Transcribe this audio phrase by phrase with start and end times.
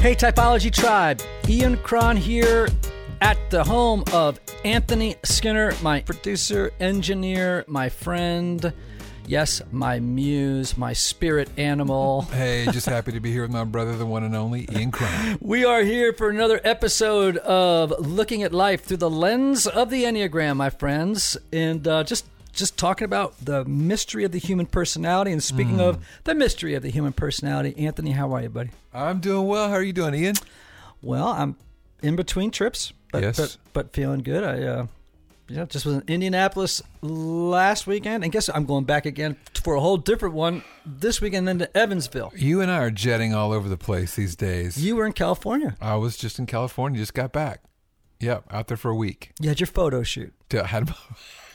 [0.00, 1.20] Hey, Typology Tribe.
[1.48, 2.68] Ian Cron here
[3.20, 8.72] at the home of Anthony Skinner, my producer, engineer, my friend.
[9.26, 12.22] Yes, my muse, my spirit animal.
[12.22, 15.36] Hey, just happy to be here with my brother, the one and only Ian Cron.
[15.42, 20.04] We are here for another episode of Looking at Life Through the Lens of the
[20.04, 21.36] Enneagram, my friends.
[21.52, 25.32] And uh, just just talking about the mystery of the human personality.
[25.32, 28.70] And speaking of the mystery of the human personality, Anthony, how are you, buddy?
[28.92, 29.68] I'm doing well.
[29.68, 30.34] How are you doing, Ian?
[31.02, 31.56] Well, I'm
[32.02, 33.36] in between trips, but Yes.
[33.38, 34.42] but, but feeling good.
[34.44, 34.86] I uh,
[35.48, 38.50] yeah, just was in Indianapolis last weekend, and guess?
[38.52, 42.32] I'm going back again for a whole different one this weekend, into Evansville.
[42.36, 44.76] You and I are jetting all over the place these days.
[44.82, 45.76] You were in California.
[45.80, 47.62] I was just in California, just got back.
[48.20, 49.30] Yep, out there for a week.
[49.40, 50.34] You had your photo shoot.
[50.50, 50.92] D- Had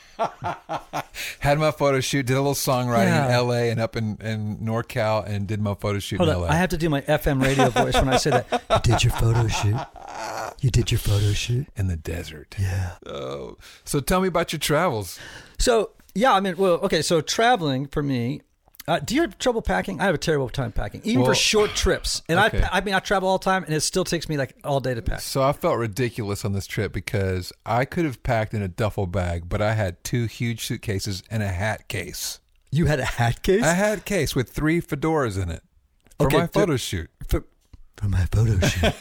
[1.39, 3.39] had my photo shoot, did a little songwriting Yeah.
[3.39, 6.41] in LA and up in, in NorCal, and did my photo shoot Hold in on,
[6.41, 6.47] LA.
[6.49, 8.63] I have to do my FM radio voice when I say that.
[8.73, 9.75] You did your photo shoot.
[10.61, 11.67] You did your photo shoot.
[11.75, 12.55] in the desert.
[12.59, 12.95] Yeah.
[13.05, 15.19] Oh, so tell me about your travels.
[15.59, 17.01] So yeah, I mean, well, okay.
[17.01, 18.41] So traveling for me,
[18.87, 20.01] uh, do you have trouble packing?
[20.01, 22.21] I have a terrible time packing, even for short trips.
[22.27, 22.63] And okay.
[22.63, 24.79] I, I mean, I travel all the time, and it still takes me like all
[24.79, 25.21] day to pack.
[25.21, 29.07] So I felt ridiculous on this trip because I could have packed in a duffel
[29.07, 32.39] bag, but I had two huge suitcases and a hat case.
[32.71, 35.61] You had a hat case A hat case with three fedoras in it
[36.17, 37.09] for Okay, my photo shoot.
[37.97, 38.93] For, my photo shoot.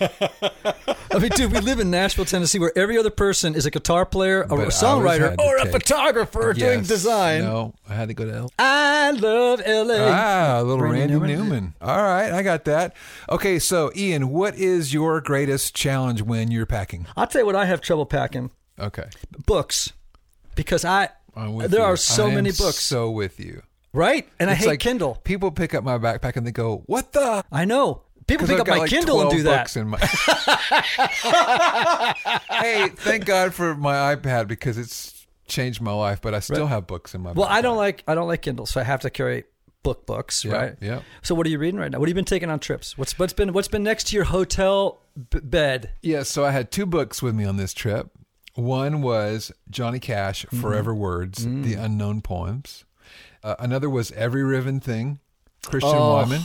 [1.11, 4.07] I mean, dude, we live in Nashville, Tennessee, where every other person is a guitar
[4.07, 6.89] player, or But a I always songwriter, or a take- photographer doing Yes.
[6.89, 7.43] design.
[7.43, 8.51] No, I had to go to L.
[8.59, 9.95] I love LA.
[9.99, 11.31] Ah, a little Randy Randy, Newman.
[11.49, 11.75] Newman.
[11.83, 12.95] All right, I got that.
[13.29, 17.07] Okay, so Ian, what is your greatest challenge when you're packing?
[17.17, 19.05] I'll tell you what I have trouble packing Okay,
[19.47, 19.93] books
[20.55, 21.83] because I there you.
[21.83, 23.63] are so I many books, So with you.
[23.93, 24.27] right?
[24.39, 25.19] And I It's hate like Kindle.
[25.25, 28.03] People pick up my backpack and they go, "What the?" I know.
[28.33, 29.75] People pick I've up my like Kindle and do that.
[29.87, 29.99] my-
[32.51, 36.87] hey, thank God for my iPad because it's changed my life, but I still have
[36.87, 37.33] books in my.
[37.33, 39.45] Well, I don't like I don't like Kindle, so I have to carry
[39.83, 40.77] book books, Yeah, right?
[40.81, 41.01] yeah.
[41.23, 41.99] So what are you reading right now?
[41.99, 42.97] What have you been taking on trips?
[42.97, 45.01] What's what's been what's been next to your hotel
[45.31, 45.91] b- bed?
[46.03, 48.11] Yeah, so I had two books with me on this trip.
[48.55, 50.61] One was Johnny Cash, Mm-hmm.
[50.61, 51.65] Forever Words, Mm.
[51.65, 52.85] The Unknown Poems.
[53.43, 55.19] Uh, another was Every Riven Thing,
[55.67, 56.43] Christian Oh, Wiman,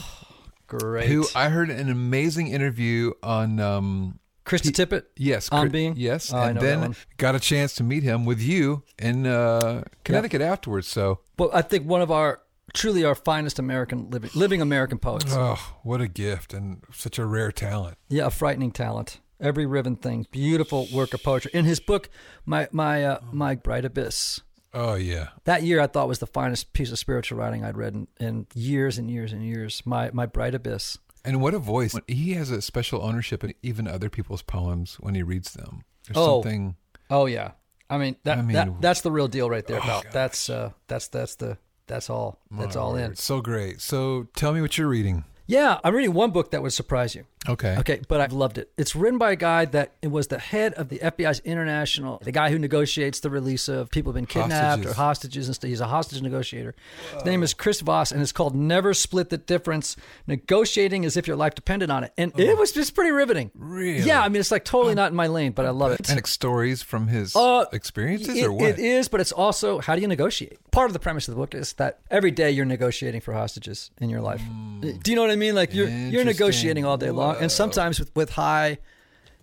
[0.68, 1.08] Great.
[1.08, 3.58] who I heard an amazing interview on.
[3.58, 5.02] Um, Krista Tippett.
[5.14, 5.94] yes, On Being?
[5.98, 10.40] Yes, Oh, and then got a chance to meet him with you in uh, Connecticut
[10.40, 10.88] afterwards.
[10.88, 12.40] So, Well, I think one of our
[12.72, 15.26] truly our finest American living living American poets.
[15.36, 17.98] oh, what a gift and such a rare talent.
[18.08, 19.20] Yeah, a frightening talent.
[19.38, 21.50] Every riven thing, beautiful work of poetry.
[21.52, 22.08] In his book,
[22.46, 24.40] my my uh, my bright abyss.
[24.80, 27.94] Oh yeah, That year, I thought was the finest piece of spiritual writing I'd read
[27.94, 29.82] in, in years and years and years.
[29.84, 30.98] My my bright abyss.
[31.24, 31.96] and what a voice!
[32.06, 35.82] He has a special ownership in even other people's poems when he reads them.
[36.06, 36.42] There's Oh.
[36.42, 36.76] something.
[37.10, 37.52] Oh yeah,
[37.90, 39.78] I mean that, I mean- that that's the real deal right there.
[39.78, 40.02] Oh, pal.
[40.02, 40.12] gosh.
[40.12, 43.16] that's uh that's that's the that's all that's all in.
[43.16, 43.80] So great.
[43.80, 45.24] So tell me what you're reading.
[45.46, 47.24] Yeah, I'm reading one book that would surprise you.
[47.48, 47.76] Okay.
[47.78, 48.70] Okay, but I've loved it.
[48.76, 52.32] It's written by a guy that it was the head of the FBI's international, the
[52.32, 54.96] guy who negotiates the release of people who've been kidnapped or Hostages.
[54.96, 55.68] hostages and stuff.
[55.68, 56.74] He's a hostage negotiator.
[57.14, 61.26] His name is Chris Voss, and it's called Never Split the Difference: Negotiating as if
[61.26, 62.12] your life depended on it.
[62.16, 63.50] And it was just pretty riveting.
[63.54, 64.00] Really?
[64.00, 66.08] Yeah, I mean, it's like totally not in my lane, but I love it.
[66.08, 68.68] And stories from his Uh, experiences, It- or what?
[68.70, 70.58] It is, but it's also how do you negotiate?
[70.70, 73.90] Part of the premise of the book is that every day you're negotiating for hostages
[74.00, 74.42] in your life.
[74.80, 75.54] Do you know what I mean?
[75.54, 76.28] Like you're you're.
[76.28, 78.78] Negotiating all day long, and sometimes with, with high,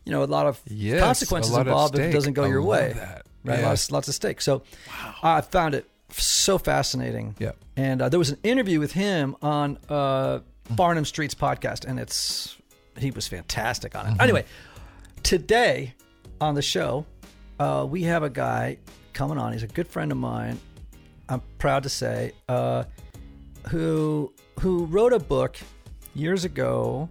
[0.05, 2.61] you know, a lot of Yes, consequences lot involved if it doesn't go I your
[2.61, 2.93] way.
[2.95, 3.25] that.
[3.43, 3.67] Right, Yeah.
[3.69, 4.43] lots lots of stakes.
[4.45, 4.63] So
[5.23, 7.35] I found it so fascinating.
[7.39, 7.51] Yeah.
[7.77, 10.39] And uh, there was an interview with him on uh,
[10.75, 12.57] Farnam Street's podcast, and it's
[12.97, 14.09] he was fantastic on it.
[14.11, 14.21] Mm-hmm.
[14.21, 14.45] Anyway,
[15.23, 15.93] today
[16.41, 17.05] on the show,
[17.59, 18.77] uh, we have a guy
[19.13, 19.53] coming on.
[19.53, 20.59] He's a good friend of mine.
[21.29, 22.83] I'm proud to say, uh,
[23.69, 25.57] who who wrote a book
[26.13, 27.09] years ago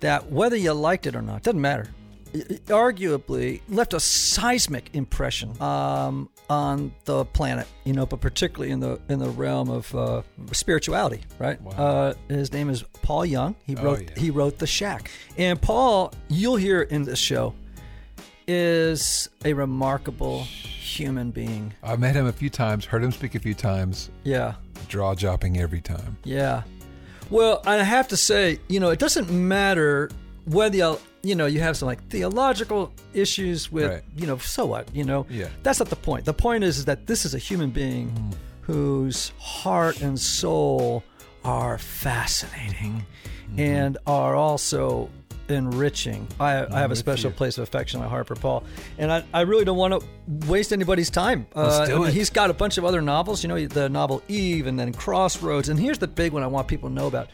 [0.00, 1.88] that whether you liked it or not doesn't matter.
[2.34, 8.80] It- arguably left a seismic impression um, on the planet, you know, but particularly in
[8.80, 10.20] the in the realm of uh,
[10.52, 11.22] spirituality.
[11.38, 11.58] Right?
[11.62, 11.72] Wow.
[11.72, 13.56] Uh, his name is Paul Young.
[13.64, 14.20] He Oh, wrote yeah.
[14.20, 17.54] he wrote The Shack, and Paul, you'll hear in this show,
[18.46, 21.72] is a remarkable human being.
[21.82, 24.54] I've met him a few times, heard him speak a few times, Yeah.
[24.88, 26.16] jaw dropping every time.
[26.24, 26.62] Yeah.
[27.30, 30.10] Well, I have to say, you know, it doesn't matter
[30.46, 34.02] whether you, you know, you have some like theological issues with, Right.
[34.16, 35.26] you know, so what, you know?
[35.28, 35.48] Yeah.
[35.62, 36.24] That's not the point.
[36.24, 38.30] The point is, is that this is a human being hmm.
[38.62, 41.04] whose heart and soul
[41.44, 43.04] are fascinating
[43.50, 43.60] mm-hmm.
[43.60, 45.10] and are also
[45.50, 46.26] enriching.
[46.38, 47.36] I, I have a special you.
[47.36, 48.64] place of affection in my heart for Paul,
[48.98, 50.06] and I, I really don't want to
[50.48, 51.46] waste anybody's time.
[51.54, 52.14] Uh, do I mean, it.
[52.14, 55.68] He's got a bunch of other novels, you know, the novel Eve, and then Crossroads.
[55.68, 57.28] And here's the big one I want people to know about.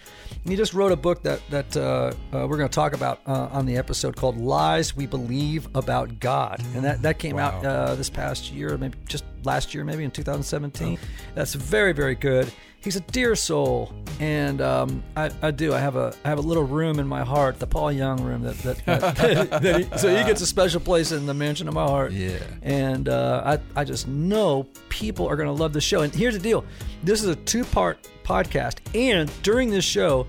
[0.45, 3.49] He just wrote a book that that uh, uh, we're going to talk about uh,
[3.51, 7.71] on the episode called "Lies We Believe About God," and that that came out Wow.
[7.71, 10.99] uh, this past year, maybe just last year, maybe in 2017.
[11.35, 12.53] That's very very good.
[12.85, 15.73] He's a dear soul, and um, I, I do.
[15.73, 18.43] I have a I have a little room in my heart, the Paul Young room.
[18.43, 21.73] That, that, that, that he, so he gets a special place in the mansion of
[21.73, 22.13] my heart.
[22.13, 22.39] Yeah.
[22.61, 26.03] And uh, I I just know people are going to love the show.
[26.03, 26.63] And here's the deal:
[27.03, 30.27] this is a two part podcast, and during this show.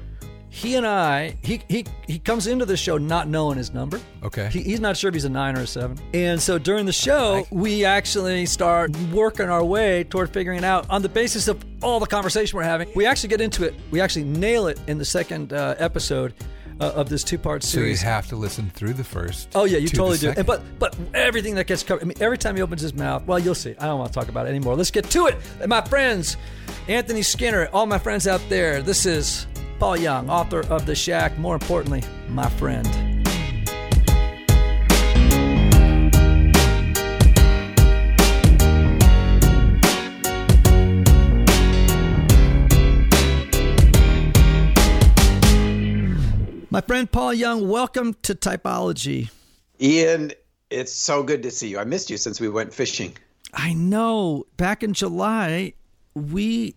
[0.56, 4.00] He and I, he, he he comes into the show not knowing his number.
[4.24, 4.48] Okay.
[4.50, 5.98] He, he's not sure if he's a nine or a seven.
[6.13, 10.90] And so during the show, we actually start working our way toward figuring it out
[10.90, 12.88] on the basis of all the conversation we're having.
[12.96, 13.75] We actually get into it.
[13.92, 16.34] We actually nail it in the second uh, episode
[16.80, 19.50] uh, of this two part series, So you have to listen through the first.
[19.56, 20.34] Oh yeah, you to totally do.
[20.38, 22.02] And, but but everything that gets covered.
[22.02, 23.75] I mean, every time he opens his mouth, well, you'll see.
[23.78, 24.78] I don't want to talk about it anymore.
[24.78, 26.38] Let's get to it, my friends.
[26.88, 28.81] Anthony Skinner, all my friends out there.
[28.81, 29.48] This is
[29.80, 31.38] Paul Young, author of The Shack.
[31.38, 32.86] More importantly, my friend.
[46.71, 49.30] My friend Paul Young, welcome to Typology.
[49.81, 50.33] Ian,
[50.69, 51.80] it's so good to see you.
[51.80, 53.16] I missed you since we went fishing.
[53.54, 54.45] I know.
[54.57, 55.74] Back in July,
[56.13, 56.75] we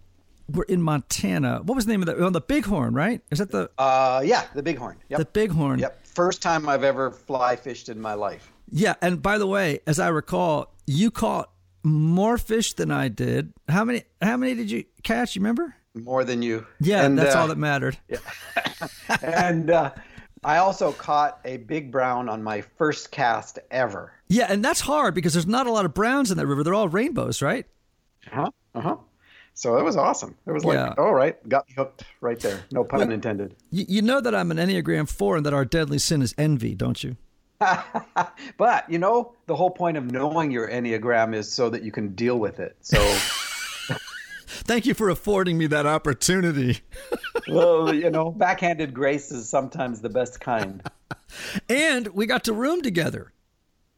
[0.51, 1.61] were in Montana.
[1.63, 2.21] What was the name of that?
[2.21, 3.21] On the Bighorn, right?
[3.31, 4.97] Is that the Uh, yeah, the bighorn.
[5.09, 5.19] Yep.
[5.19, 5.79] the Bighorn?
[5.79, 6.07] Yep.
[6.07, 8.51] First time I've ever fly fished in my life.
[8.71, 8.95] Yeah.
[9.03, 11.51] And by the way, as I recall, you caught
[11.85, 13.53] more fish than I did.
[13.69, 14.03] How many?
[14.21, 15.37] How many did you catch?
[15.37, 15.75] You remember?
[15.95, 16.67] More than you.
[16.81, 17.99] Yeah, And, that's uh, all that mattered.
[18.09, 18.19] Yeah.
[19.23, 19.93] and uh,
[20.45, 24.13] I also caught a big brown on my first cast ever.
[24.29, 26.63] Yeah, and that's hard because there's not a lot of browns in that river.
[26.63, 27.67] They're all rainbows, right?
[28.31, 28.51] Uh-huh.
[28.75, 28.97] Uh-huh.
[29.59, 30.37] So it was awesome.
[30.47, 30.95] It was like, Yeah.
[30.97, 32.61] all right, got me hooked right there.
[32.71, 33.57] No pun intended.
[33.73, 36.77] You, you know that I'm an Enneagram Four and that our deadly sin is envy,
[36.77, 37.17] don't you?
[38.57, 42.15] But, you know, the whole point of knowing your Enneagram is so that you can
[42.15, 42.77] deal with it.
[42.83, 42.99] So,
[44.47, 46.79] Thank you for affording me that opportunity.
[47.49, 50.89] well, you know, backhanded grace is sometimes the best kind.
[51.69, 53.33] And we got to room together.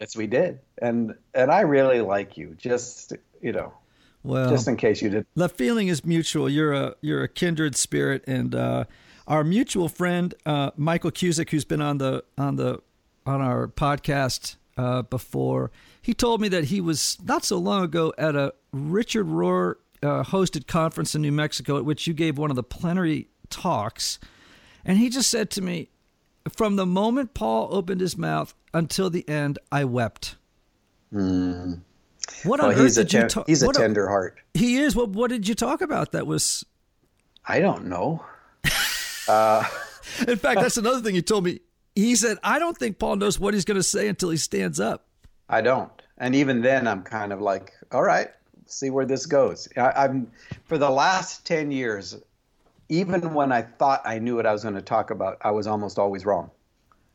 [0.01, 2.57] Yes, we did, and and I really like you.
[2.59, 3.13] Just
[3.43, 3.75] you know,
[4.23, 5.27] Well, just in case you did.
[5.35, 6.49] the feeling is mutual.
[6.49, 8.85] You're a you're a kindred spirit, and uh,
[9.27, 12.81] our mutual friend uh, Michael Cusick, who's been on the on the
[13.25, 15.71] on our podcast uh, before,
[16.03, 20.23] he told me that he was not so long ago at a Richard Rohr uh,
[20.25, 24.19] hosted conference in New Mexico, at which you gave one of the plenary talks,
[24.85, 25.89] and he just said to me,
[26.49, 30.37] from the moment Paul opened his mouth until the end, I wept.
[32.45, 33.47] What on Well, earth he's a did you ten- talk?
[33.47, 34.39] he's a tender heart.
[34.55, 34.95] he is.
[34.97, 36.13] What What did you talk about?
[36.13, 36.65] That was,
[37.47, 38.25] I don't know.
[38.65, 41.61] in fact, that's another thing he told me.
[41.95, 44.81] He said, "I don't think Paul knows what he's going to say until he stands
[44.81, 45.07] up."
[45.49, 45.91] I don't.
[46.19, 48.29] And even then, I'm kind of like, all right,
[48.67, 49.69] see where this goes.
[49.77, 50.31] I, I'm
[50.65, 52.17] for the last ten years,
[52.89, 55.67] even when I thought I knew what I was going to talk about, I was
[55.67, 56.51] almost always wrong.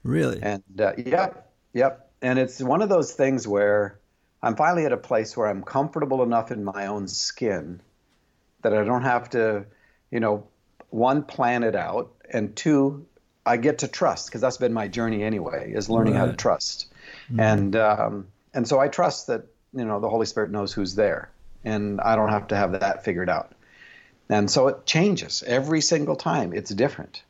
[0.03, 0.39] Really?
[0.41, 2.12] And uh, yep, yep.
[2.22, 4.00] And it's one of those things where
[4.45, 7.81] I'm finally at a place where I'm comfortable enough in my own skin
[8.61, 9.65] that I don't have to,
[10.11, 10.47] you know,
[10.91, 13.07] one, plan it out, and two,
[13.45, 16.37] I get to trust because that's been my journey anyway, is learning how to Right.
[16.37, 16.87] trust.
[17.37, 21.31] And um, and so I trust that you know the Holy Spirit knows who's there,
[21.63, 23.51] and I don't have to have that figured out.
[24.29, 26.53] And so it changes every single time.
[26.53, 27.23] It's different.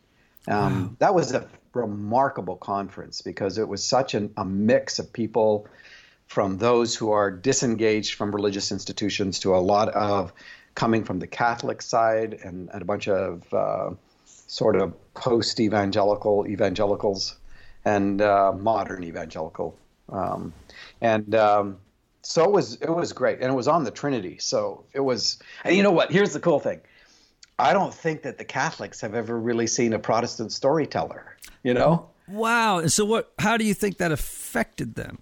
[0.47, 5.67] Um, That was a remarkable conference because it was such an, a mix of people
[6.27, 10.33] from those who are disengaged from religious institutions to a lot of
[10.73, 13.91] coming from the Catholic side and, and a bunch of uh,
[14.25, 17.37] sort of post evangelical evangelicals
[17.85, 19.77] and uh, modern evangelical.
[20.09, 20.53] Um,
[21.01, 21.77] and um,
[22.21, 24.37] so it was it was great, and it was on the Trinity.
[24.39, 26.11] So it was, and you know what?
[26.11, 26.81] Here's the cool thing.
[27.57, 31.37] I don't think that the Catholics have ever really seen a Protestant storyteller.
[31.63, 32.87] You know, Wow.
[32.87, 33.31] So, what?
[33.39, 35.19] How do you think that affected them?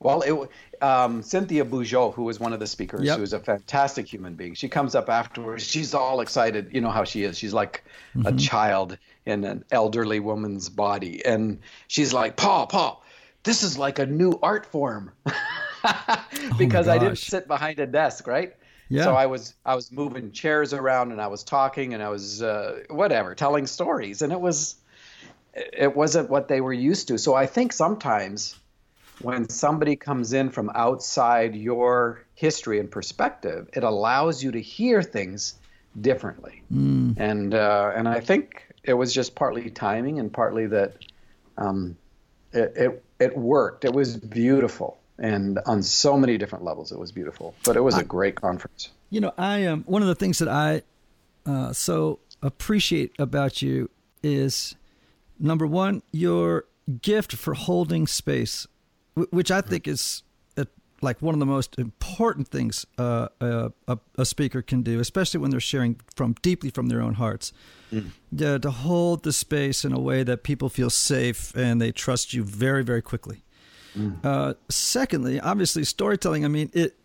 [0.00, 3.18] Well, it, um, Cynthia Bourgeault, who was one of the speakers, Yep.
[3.18, 5.62] who's a fantastic human being, she comes up afterwards.
[5.62, 6.70] She's all excited.
[6.72, 7.38] You know how she is.
[7.38, 7.84] She's like
[8.24, 13.04] a child in an elderly woman's body, and she's like, "Paul, Paul,
[13.42, 15.12] this is like a new art form."
[16.58, 18.54] because I didn't sit behind a desk, right?
[18.88, 19.04] Yeah.
[19.04, 22.42] So I was I was moving chairs around and I was talking and I was
[22.42, 24.76] uh, whatever telling stories and it was
[25.54, 27.18] it wasn't what they were used to.
[27.18, 28.58] So I think sometimes
[29.22, 35.02] when somebody comes in from outside your history and perspective, it allows you to hear
[35.02, 35.54] things
[36.00, 36.62] differently.
[36.72, 37.18] Mm.
[37.18, 40.94] And uh, and I think it was just partly timing and partly that
[41.58, 41.96] um,
[42.52, 43.84] it, it it worked.
[43.84, 47.54] It was beautiful, and on so many different levels, it was beautiful.
[47.64, 48.90] But it was a great conference.
[49.10, 50.82] You know, I am um, one of the things that I
[51.44, 53.90] uh, so appreciate about you
[54.22, 54.74] is
[55.38, 56.64] number one, your
[57.02, 58.66] gift for holding space,
[59.14, 60.22] which I think is
[60.56, 60.66] a,
[61.00, 63.72] like one of the most important things uh, a,
[64.16, 67.52] a, speaker can do, especially when they're sharing from deeply from their own hearts.
[67.92, 68.10] Mm.
[68.32, 72.32] Yeah, to hold the space in a way that people feel safe and they trust
[72.32, 73.42] you very, very quickly.
[73.96, 74.24] Mm.
[74.24, 76.44] Uh, secondly, obviously, storytelling.
[76.44, 76.96] I mean, it.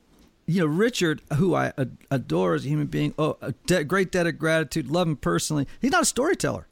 [0.48, 1.74] You know, Richard, who I
[2.12, 5.68] adore as a human being, oh, a de- great debt of gratitude, love him personally.
[5.82, 6.68] He's not a storyteller.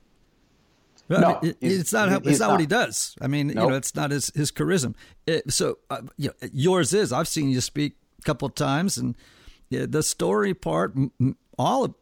[1.09, 2.09] No, it, it's not.
[2.09, 3.15] How, it's not, not, what he does.
[3.21, 3.55] I mean, nope.
[3.55, 4.95] you know, it's not his his charisma.
[5.27, 7.11] It, so, uh, you know, yours is.
[7.11, 9.15] I've seen you speak a couple of times, and
[9.69, 10.95] yeah, the story part,
[11.57, 11.95] all of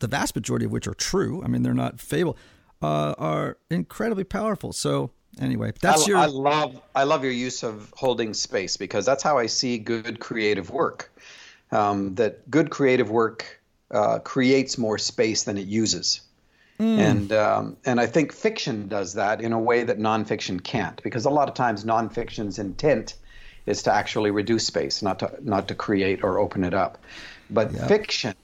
[0.00, 1.42] the vast majority of which are true.
[1.42, 2.36] I mean, they're not fable.
[2.80, 4.72] Uh, are incredibly powerful.
[4.72, 6.18] So, anyway, that's I, your.
[6.18, 10.20] I love I love your use of holding space because that's how I see good
[10.20, 11.10] creative work.
[11.70, 16.20] Um, that good creative work uh, creates more space than it uses.
[16.82, 16.98] Mm.
[16.98, 21.26] And um, and I think fiction does that in a way that nonfiction can't, because
[21.26, 23.14] a lot of times nonfiction's intent
[23.66, 26.98] is to actually reduce space, not to not to create or open it up.
[27.50, 27.86] But yep.
[27.86, 28.34] fiction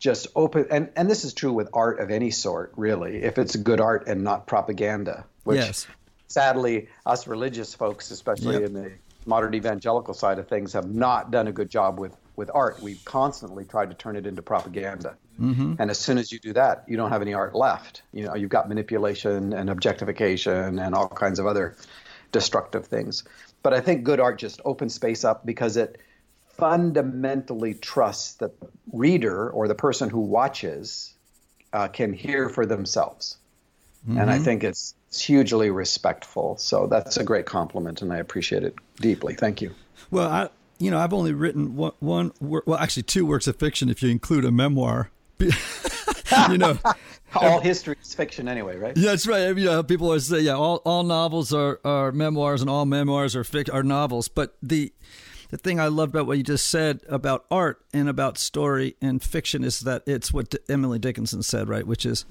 [0.00, 3.54] just open and, and this is true with art of any sort, really, if it's
[3.54, 5.24] good art and not propaganda.
[5.44, 5.86] Which yes.
[6.26, 8.64] sadly us religious folks, especially yep.
[8.64, 8.90] in the
[9.24, 12.82] modern evangelical side of things, have not done a good job with with art.
[12.82, 15.16] We've constantly tried to turn it into propaganda.
[15.40, 15.74] Mm-hmm.
[15.78, 18.02] And as soon as you do that, you don't have any art left.
[18.12, 21.76] You know, you've got manipulation and objectification and all kinds of other
[22.32, 23.24] destructive things.
[23.62, 26.00] But I think good art just opens space up because it
[26.56, 31.14] fundamentally trusts that the reader or the person who watches
[31.72, 33.38] uh, can hear for themselves.
[34.08, 34.18] Mm-hmm.
[34.18, 34.44] And I mm-hmm.
[34.44, 36.56] think it's, it's hugely respectful.
[36.58, 39.34] So that's a great compliment, and I appreciate it deeply.
[39.34, 39.74] Thank you.
[40.10, 40.48] Well, I,
[40.78, 44.10] you know, I've only written one, one well, actually two works of fiction if you
[44.10, 45.10] include a memoir.
[46.50, 46.78] you know,
[47.34, 48.96] all history is fiction anyway, right?
[48.96, 49.56] Yeah, that's right.
[49.56, 53.34] You know, people always say, yeah, all, all novels are, are memoirs and all memoirs
[53.36, 54.28] are fic- are novels.
[54.28, 54.92] But the
[55.50, 59.22] the thing I love about what you just said about art and about story and
[59.22, 61.86] fiction is that it's what Emily Dickinson said, right?
[61.86, 62.24] Which is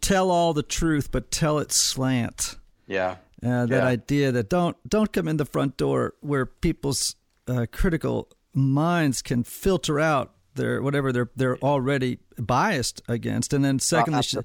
[0.00, 2.56] tell all the truth, but tell it slant.
[2.86, 3.16] Yeah.
[3.42, 3.84] Uh, that yeah.
[3.84, 7.16] idea that don't don't come in the front door where people's
[7.48, 10.34] uh, critical minds can filter out
[10.82, 13.52] whatever they're they're already biased against.
[13.52, 14.38] And then secondly, she,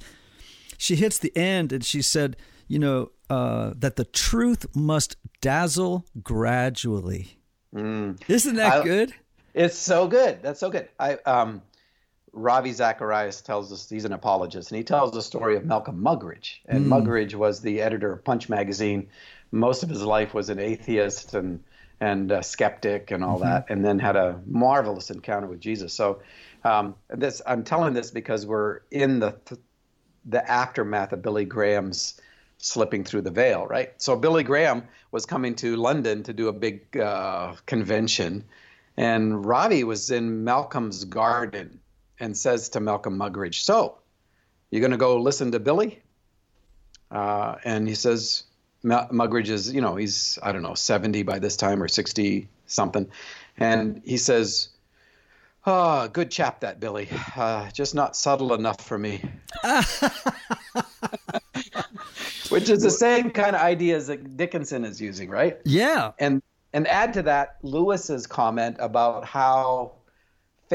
[0.77, 6.05] she hits the end and she said, you know, uh, that the truth must dazzle
[6.24, 7.39] gradually.
[7.74, 8.22] Mm.
[8.27, 9.13] Isn't that I, good?
[9.53, 10.41] It's so good.
[10.41, 10.89] That's so good.
[11.00, 11.62] I um,
[12.34, 16.60] Ravi Zacharias tells us he's an apologist, and he tells the story of Malcolm Muggeridge.
[16.65, 16.89] And mm.
[16.89, 19.07] Muggeridge was the editor of Punch magazine.
[19.51, 21.63] Most of his life was an atheist and
[22.00, 23.50] and a skeptic and all mm-hmm.
[23.50, 25.94] that, and then had a marvelous encounter with Jesus.
[25.94, 26.22] So,
[26.64, 29.36] um, this I'm telling this because we're in the
[30.25, 32.20] the aftermath of Billy Graham's
[32.58, 33.94] slipping through the veil, right?
[34.02, 38.44] So Billy Graham was coming to London to do a big uh, convention,
[38.98, 41.80] and Ravi was in Malcolm's garden
[42.20, 44.00] and says to Malcolm Muggeridge, "So,
[44.72, 46.02] you're going to go listen to Billy?"
[47.12, 48.44] Uh, and he says,
[48.86, 53.10] Muggeridge is, you know, he's, I don't know, 70 by this time or 60 something.
[53.58, 54.70] And he says,
[55.68, 57.10] Oh, good chap, that Billy.
[57.36, 59.24] Uh, just not subtle enough for me.
[62.50, 65.58] Which is the same kind of ideas that Dickinson is using, right?
[65.65, 66.12] Yeah.
[66.20, 69.94] And and add to that Lewis's comment about how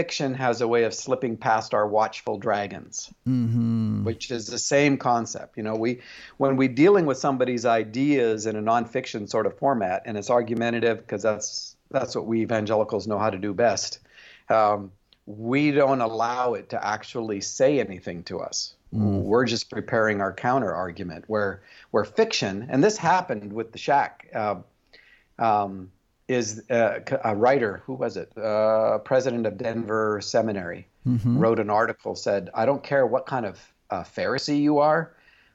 [0.01, 4.03] fiction has a way of slipping past our watchful dragons, mm-hmm.
[4.03, 5.59] which is the same concept.
[5.59, 6.01] You know, we
[6.39, 10.97] when we're dealing with somebody's ideas in a nonfiction sort of format, and it's argumentative
[11.01, 13.99] because that's that's what we evangelicals know how to do best.
[14.49, 14.91] Um,
[15.27, 18.73] we don't allow it to actually say anything to us.
[18.95, 19.25] Mm.
[19.25, 21.27] We're just preparing our counter argument.
[21.27, 24.29] Where where fiction, and this happened with the shack.
[24.35, 24.57] Uh,
[25.39, 25.91] um,
[26.31, 27.83] is uh, a writer.
[27.87, 28.39] Who was it?
[28.39, 31.37] Uh, president of Denver Seminary mm-hmm.
[31.37, 32.15] wrote an article.
[32.15, 33.59] Said, "I don't care what kind of
[33.91, 35.13] uh, Pharisee you are,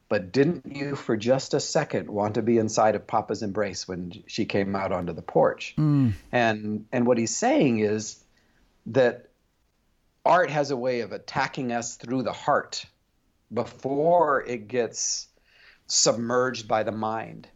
[0.10, 4.12] but didn't you for just a second want to be inside of Papa's embrace when
[4.28, 6.12] she came out onto the porch?" Mm.
[6.34, 8.22] And and what he's saying is
[8.88, 9.30] that
[10.26, 12.86] art has a way of attacking us through the heart
[13.54, 15.30] before it gets
[15.88, 17.48] submerged by the mind.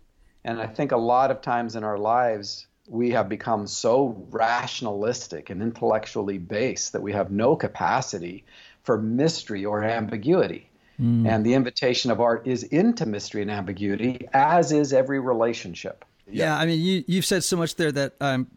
[0.45, 5.49] And I think a lot of times in our lives, we have become so rationalistic
[5.49, 8.43] and intellectually based that we have no capacity
[8.83, 10.69] for mystery or ambiguity.
[10.99, 11.27] Mm.
[11.27, 16.03] And the invitation of art is into mystery and ambiguity, as is every relationship.
[16.27, 18.47] Yeah, yeah I mean, you, you've said so much there that I'm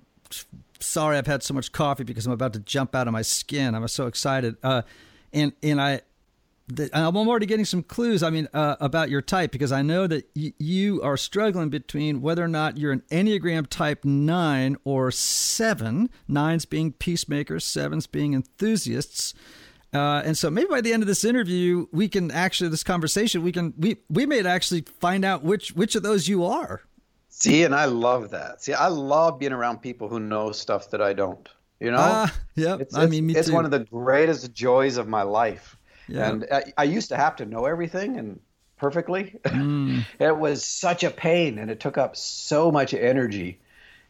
[0.81, 3.75] sorry I've had so much coffee because I'm about to jump out of my skin.
[3.75, 4.57] I'm so excited.
[4.63, 4.83] Uh,
[5.33, 6.01] and and I
[6.93, 8.23] I'm already getting some clues.
[8.23, 12.21] I mean, uh, about your type because I know that y- you are struggling between
[12.21, 16.09] whether or not you're an Enneagram Type Nine or Seven.
[16.29, 19.35] Nines being peacemakers, sevens being enthusiasts.
[19.93, 23.43] Uh, and so maybe by the end of this interview, we can actually this conversation
[23.43, 26.83] we can we we may actually find out which which of those you are.
[27.29, 28.63] See, and I love that.
[28.63, 31.47] See, I love being around people who know stuff that I don't.
[31.81, 32.77] You know, uh, yeah.
[32.79, 33.55] It's, I mean, it's too.
[33.55, 35.77] one of the greatest joys of my life
[36.13, 36.29] yeah.
[36.29, 38.41] And I, I, used to have to know everything and
[38.77, 39.39] perfectly.
[39.45, 40.05] Mm.
[40.19, 43.61] it was such a pain, and it took up so much energy.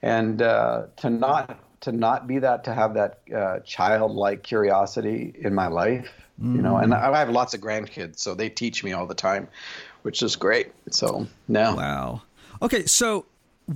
[0.03, 5.55] And uh, to not to not be that, to have that uh, childlike curiosity in
[5.55, 6.57] my life, mm.
[6.57, 6.77] you know.
[6.77, 9.49] And I, I have lots of grandkids, so they teach me all the time,
[10.03, 10.73] which is great.
[10.91, 12.23] So now, wow.
[12.61, 13.27] Okay, so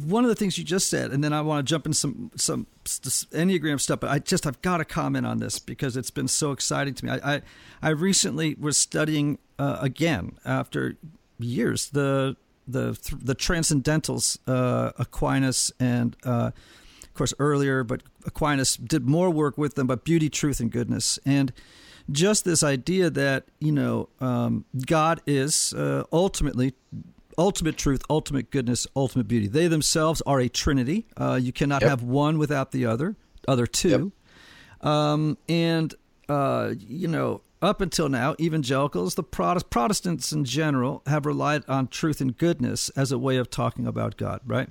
[0.04, 2.30] one of the things you just said, and then I want to jump into some
[2.34, 4.00] some enneagram stuff.
[4.00, 7.04] But I just I've got to comment on this because it's been so exciting to
[7.04, 7.10] me.
[7.12, 7.42] I I,
[7.82, 10.96] I recently was studying uh, again after
[11.38, 12.36] years the
[12.66, 16.50] the the transcendentals uh, Aquinas and uh,
[17.02, 19.86] of course earlier, but Aquinas did more work with them.
[19.86, 21.52] But beauty, truth, and goodness, and
[22.10, 26.74] just this idea that you know um, God is uh, ultimately
[27.38, 29.46] ultimate truth, ultimate goodness, ultimate beauty.
[29.48, 31.06] They themselves are a trinity.
[31.16, 31.90] Uh, you cannot yep.
[31.90, 33.16] have one without the other,
[33.46, 34.12] other two.
[34.80, 34.86] Yep.
[34.86, 35.94] Um, and,
[36.28, 42.20] uh, you know, up until now, evangelicals, the Protestants in general, have relied on truth
[42.20, 44.68] and goodness as a way of talking about God, right?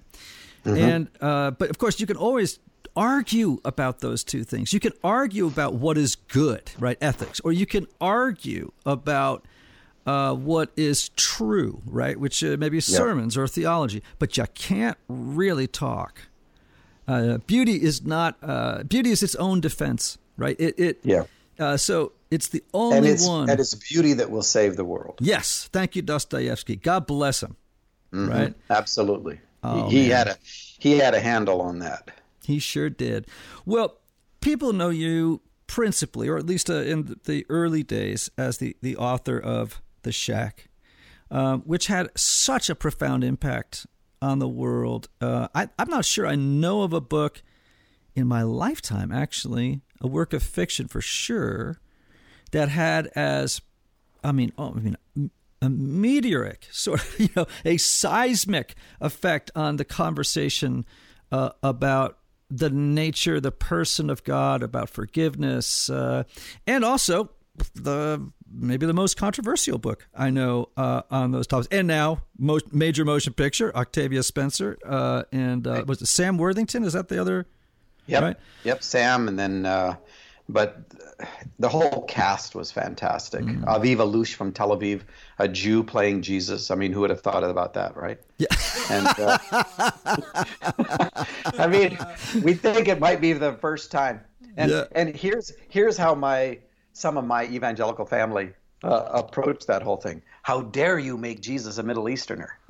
[0.63, 0.77] Mm-hmm.
[0.77, 2.59] And uh, but of course, you can always
[2.95, 4.71] argue about those two things.
[4.71, 6.97] You can argue about what is good, right?
[7.01, 9.45] Ethics, or you can argue about
[10.05, 12.19] uh, what is true, right?
[12.19, 16.21] Which uh, maybe sermons or theology, but you can't really talk.
[17.07, 20.55] Uh, beauty is not uh, beauty is its own defense, right?
[20.59, 21.23] It, it yeah.
[21.57, 24.83] Uh, so it's the only and it's, one, and it's beauty that will save the
[24.83, 25.17] world.
[25.21, 26.75] Yes, thank you, Dostoevsky.
[26.75, 27.55] God bless him.
[28.11, 28.29] Mm-hmm.
[28.29, 28.53] Right?
[28.69, 29.39] Absolutely.
[29.63, 32.11] Oh, he, he had a he had a handle on that.
[32.43, 33.27] He sure did.
[33.65, 33.97] Well,
[34.41, 38.97] people know you principally, or at least uh, in the early days, as the the
[38.97, 40.69] author of the Shack,
[41.29, 43.85] um, which had such a profound impact
[44.21, 45.09] on the world.
[45.19, 47.43] Uh, I, I'm not sure I know of a book
[48.15, 51.81] in my lifetime, actually, a work of fiction for sure,
[52.51, 53.61] that had as,
[54.23, 54.97] I mean, oh, I mean,
[55.61, 60.85] a meteoric sort of, you know, a seismic effect on the conversation
[61.31, 66.23] uh, about the nature, the person of God, about forgiveness, uh,
[66.67, 67.31] and also
[67.73, 71.67] the maybe the most controversial book I know uh, on those topics.
[71.71, 76.83] And now, most major motion picture, Octavia Spencer, uh, and uh, was it Sam Worthington?
[76.83, 77.45] Is that the other?
[78.07, 78.21] Yep.
[78.21, 78.37] Right?
[78.63, 78.83] Yep.
[78.83, 79.95] Sam, and then, uh,
[80.47, 80.79] but
[81.59, 83.43] the whole cast was fantastic.
[83.43, 83.63] Mm.
[83.65, 85.01] Aviv Alush from Tel Aviv,
[85.39, 86.69] a Jew playing Jesus.
[86.69, 88.19] I mean, who would have thought about that, right?
[88.37, 88.47] Yeah.
[88.91, 89.37] And uh,
[91.57, 91.97] I mean,
[92.43, 94.21] we think it might be the first time.
[94.57, 94.83] And yeah.
[94.91, 96.59] and here's here's how my
[96.95, 98.51] some of my evangelical family
[98.83, 100.21] uh, approach that whole thing.
[100.43, 102.57] How dare you make Jesus a Middle Easterner?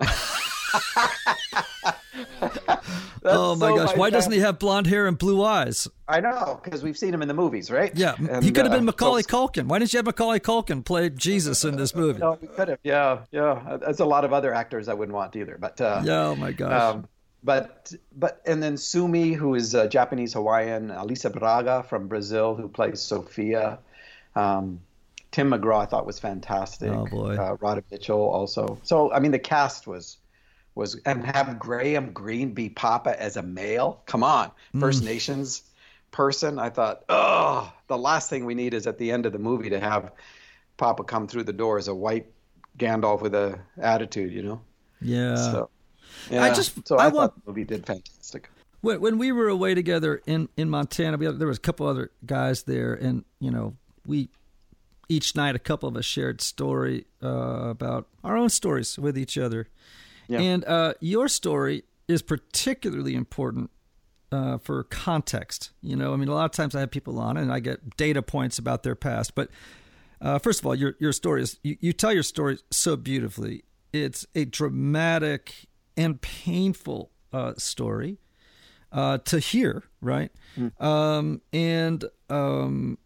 [3.24, 3.96] oh my so gosh!
[3.96, 5.88] Why doesn't he have blonde hair and blue eyes?
[6.08, 7.92] I know because we've seen him in the movies, right?
[7.96, 9.68] Yeah, and, he could have been uh, Macaulay so, Culkin.
[9.68, 12.20] Why didn't you have Macaulay Culkin play Jesus in this movie?
[12.20, 12.80] No, we could have.
[12.84, 13.78] Yeah, yeah.
[13.80, 15.58] There's a lot of other actors I wouldn't want either.
[15.60, 16.96] But uh, yeah, oh my gosh.
[16.96, 17.08] Um,
[17.44, 22.68] but but and then Sumi, who is a Japanese Hawaiian, Alice Braga from Brazil, who
[22.68, 23.80] plays Sophia.
[24.36, 24.82] Um,
[25.32, 26.92] Tim McGraw I thought was fantastic.
[26.92, 28.80] Oh boy, uh, Mitchell also.
[28.84, 30.18] So I mean, the cast was
[30.76, 34.02] was and have Graham Greene be Papa as a male.
[34.06, 35.08] Come on, First mm.
[35.08, 35.64] Nations
[36.12, 36.60] person.
[36.60, 39.70] I thought, oh, the last thing we need is at the end of the movie
[39.72, 40.12] to have
[40.78, 42.28] Papa come through the door as a white
[42.78, 44.62] Gandalf with a attitude, you know.
[45.02, 45.36] Yeah.
[45.36, 45.70] So,
[46.30, 46.44] yeah.
[46.44, 48.50] I just so I, I want, thought the movie did fantastic.
[48.82, 51.88] When, when we were away together in in Montana, we had, there was a couple
[51.88, 54.30] other guys there, and you know we
[55.08, 57.28] each night a couple of us shared story uh,
[57.70, 59.68] about our own stories with each other,
[60.28, 60.40] yeah.
[60.40, 63.70] and uh, your story is particularly important
[64.32, 65.72] uh, for context.
[65.82, 67.98] You know, I mean, a lot of times I have people on and I get
[67.98, 69.50] data points about their past, but
[70.22, 73.64] uh, first of all, your your story is you, you tell your story so beautifully,
[73.94, 78.18] it's a dramatic and painful uh, story
[78.92, 80.32] uh, to hear, right?
[80.58, 80.82] Mm.
[80.82, 82.98] Um, and um,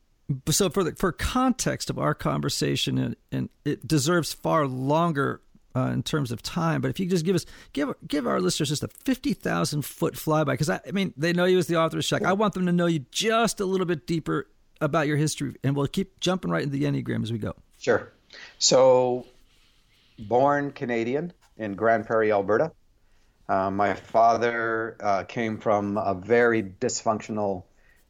[0.49, 5.41] so for the, for context of our conversation, and, and it deserves far longer
[5.75, 6.81] uh, in terms of time.
[6.81, 10.15] But if you just give us give give our listeners just a fifty thousand foot
[10.15, 12.23] flyby, because I, I, mean they know you as the author of Shack.
[12.23, 14.47] I want them to know you just a little bit deeper
[14.81, 17.53] about your history, and we'll keep jumping right into the enneagram as we go.
[17.79, 18.11] Sure.
[18.57, 19.25] So,
[20.17, 22.71] born Canadian in Grande Prairie, Alberta.
[23.47, 27.63] Uh, my father uh, came from a very dysfunctional,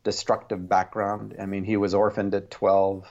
[0.04, 1.36] destructive background.
[1.40, 3.08] I mean, he was orphaned at 12.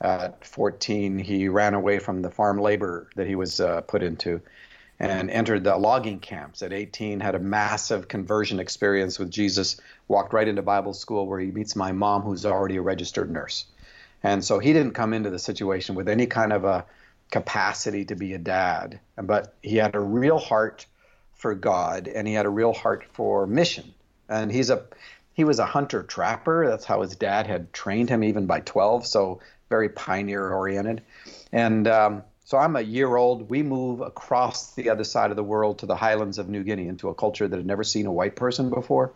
[0.00, 4.40] At 14, he ran away from the farm labor that he was uh, put into
[5.00, 6.62] and entered the logging camps.
[6.62, 11.40] At 18, had a massive conversion experience with Jesus, walked right into Bible school where
[11.40, 13.64] he meets my mom, who's already a registered nurse.
[14.22, 16.84] And so he didn't come into the situation with any kind of a
[17.30, 20.86] capacity to be a dad, but he had a real heart
[21.34, 23.94] for God and he had a real heart for mission.
[24.28, 24.84] And he's a
[25.38, 26.66] he was a hunter trapper.
[26.68, 29.06] That's how his dad had trained him even by 12.
[29.06, 29.38] So
[29.70, 31.00] very pioneer oriented.
[31.52, 33.48] And um, so I'm a year old.
[33.48, 36.88] We move across the other side of the world to the highlands of New Guinea
[36.88, 39.12] into a culture that had never seen a white person before.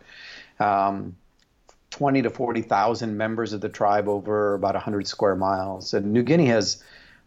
[0.61, 1.17] Um,
[1.89, 5.93] 20 to 40,000 members of the tribe over about 100 square miles.
[5.93, 6.81] And New Guinea has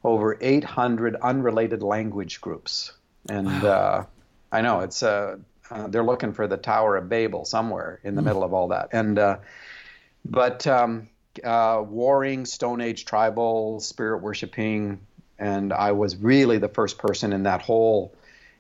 [0.04, 2.94] over 800 unrelated language groups.
[3.28, 3.68] And wow.
[3.68, 4.04] uh,
[4.50, 5.37] I know it's uh,
[5.70, 8.26] uh, they're looking for the Tower of Babel somewhere in the mm.
[8.26, 8.88] middle of all that.
[8.92, 9.38] And uh,
[10.24, 11.09] but um,
[11.42, 15.00] uh, warring Stone Age tribal spirit worshiping,
[15.38, 18.14] and I was really the first person in that whole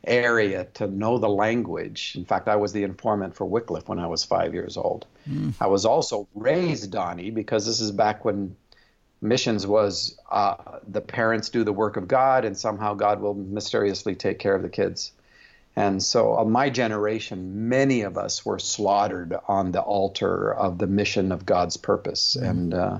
[0.06, 2.14] area to know the language.
[2.16, 5.06] In fact, I was the informant for Wycliffe when I was five years old.
[5.28, 5.54] Mm.
[5.60, 8.56] I was also raised Donnie because this is back when
[9.20, 14.14] missions was uh, the parents do the work of God and somehow God will mysteriously
[14.14, 15.12] take care of the kids.
[15.78, 20.86] And so, uh, my generation, many of us were slaughtered on the altar of the
[20.86, 22.46] mission of God's purpose, mm-hmm.
[22.46, 22.98] and uh,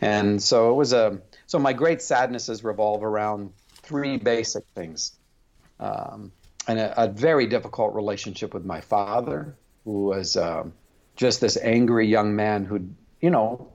[0.00, 1.20] and so it was a.
[1.46, 5.12] So my great sadnesses revolve around three basic things,
[5.78, 6.32] um,
[6.66, 10.64] and a, a, very difficult relationship with my father, who was uh,
[11.16, 12.88] just this angry young man who,
[13.20, 13.68] you know,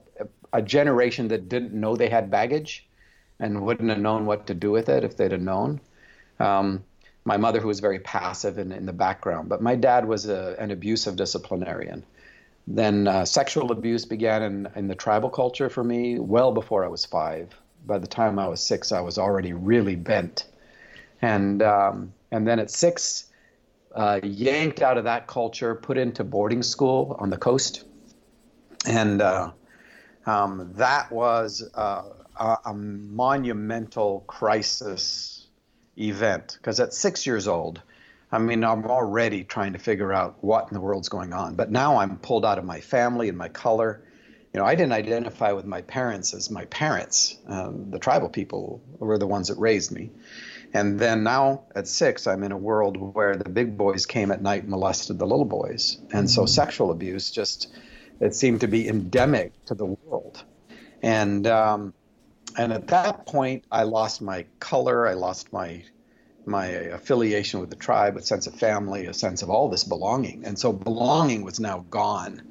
[0.52, 2.88] a generation that didn't know they had baggage,
[3.38, 5.80] and wouldn't have known what to do with it if they'd have known.
[6.40, 6.82] Um,
[7.26, 9.48] my mother, who was very passive and in the background.
[9.48, 12.04] But my dad was a, an abusive disciplinarian.
[12.68, 16.88] Then uh, sexual abuse began in, in the tribal culture for me well before I
[16.88, 17.52] was five.
[17.84, 20.46] By the time I was six, I was already really bent.
[21.20, 23.24] And, um, and then at six,
[23.94, 27.84] uh, yanked out of that culture, put into boarding school on the coast.
[28.86, 29.50] And uh,
[30.26, 32.02] um, that was uh,
[32.38, 35.35] a, a monumental crisis
[35.98, 37.82] event because at six years old,
[38.30, 41.54] I mean, I'm already trying to figure out what in the world's going on.
[41.54, 44.02] But now I'm pulled out of my family and my color.
[44.52, 47.36] You know, I didn't identify with my parents as my parents.
[47.46, 50.10] Um, the tribal people were the ones that raised me.
[50.72, 54.42] And then now at six, I'm in a world where the big boys came at
[54.42, 55.98] night and molested the little boys.
[56.12, 56.48] And so mm-hmm.
[56.48, 57.68] sexual abuse just,
[58.20, 60.42] it seemed to be endemic to the world.
[61.02, 61.94] And, um,
[62.56, 65.06] and at that point, I lost my color.
[65.06, 65.82] I lost my
[66.46, 70.44] my affiliation with the tribe, a sense of family, a sense of all this belonging.
[70.44, 72.42] And so belonging was now gone.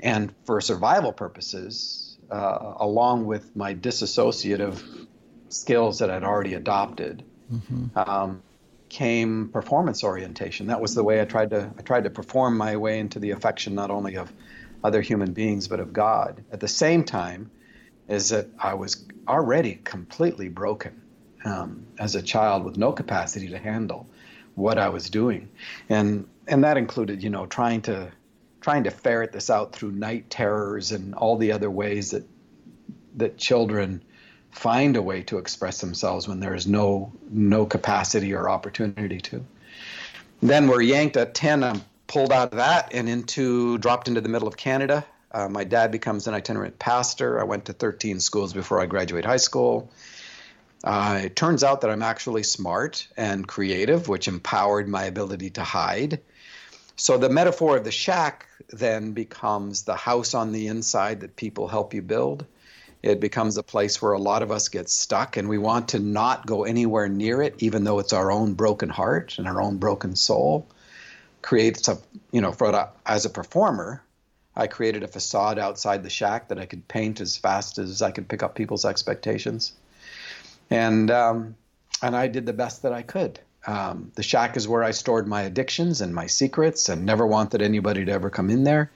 [0.00, 5.06] And for survival purposes, uh, along with my disassociative
[5.50, 7.98] skills that I'd already adopted, mm-hmm.
[7.98, 8.42] um,
[8.88, 10.68] came performance orientation.
[10.68, 13.32] That was the way I tried to I tried to perform my way into the
[13.32, 14.32] affection not only of
[14.82, 16.42] other human beings but of God.
[16.52, 17.50] At the same time,
[18.08, 21.00] is that I was already completely broken
[21.44, 24.06] um, as a child with no capacity to handle
[24.54, 25.48] what I was doing,
[25.88, 28.10] and and that included you know trying to
[28.60, 32.24] trying to ferret this out through night terrors and all the other ways that
[33.16, 34.02] that children
[34.50, 39.44] find a way to express themselves when there is no no capacity or opportunity to.
[40.42, 41.62] Then we're yanked at ten.
[41.62, 45.04] I'm pulled out of that and into dropped into the middle of Canada
[45.36, 47.38] uh, my dad becomes an itinerant pastor.
[47.38, 49.90] I went to 13 schools before I graduated high school.
[50.82, 55.62] Uh, it turns out that I'm actually smart and creative, which empowered my ability to
[55.62, 56.22] hide.
[56.96, 61.68] So the metaphor of the shack then becomes the house on the inside that people
[61.68, 62.46] help you build.
[63.02, 65.98] It becomes a place where a lot of us get stuck and we want to
[65.98, 69.76] not go anywhere near it, even though it's our own broken heart and our own
[69.76, 70.66] broken soul.
[71.42, 71.98] Creates a,
[72.32, 74.02] you know, for as a performer,
[74.56, 78.10] I created a facade outside the shack that I could paint as fast as I
[78.10, 79.72] could pick up people's expectations.
[80.70, 81.56] And um,
[82.02, 83.38] and I did the best that I could.
[83.66, 87.62] Um, the shack is where I stored my addictions and my secrets, and never wanted
[87.62, 88.90] anybody to ever come in there,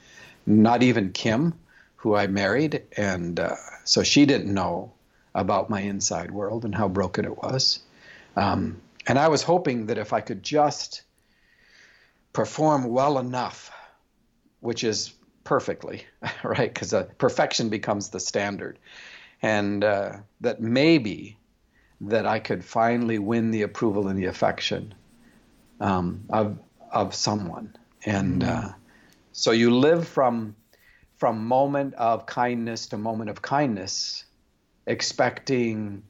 [0.47, 1.55] not even Kim,
[1.97, 4.93] who I married, and uh, so she didn't know
[5.35, 7.81] about my inside world and how broken it was.
[8.37, 11.03] Um, and I was hoping that if I could just
[12.33, 13.73] perform well enough,
[14.61, 15.13] which is
[15.51, 16.05] perfectly,
[16.45, 16.73] right?
[16.73, 18.79] Because uh, perfection becomes the standard.
[19.43, 21.39] And uh, that maybe
[22.03, 24.95] that I could finally win the approval and the affection
[25.81, 26.57] um, of,
[26.93, 27.75] of someone.
[28.07, 28.69] And uh,
[29.33, 30.55] so you live from,
[31.17, 34.25] from moment of kindness to moment of kindness,
[34.87, 36.05] expecting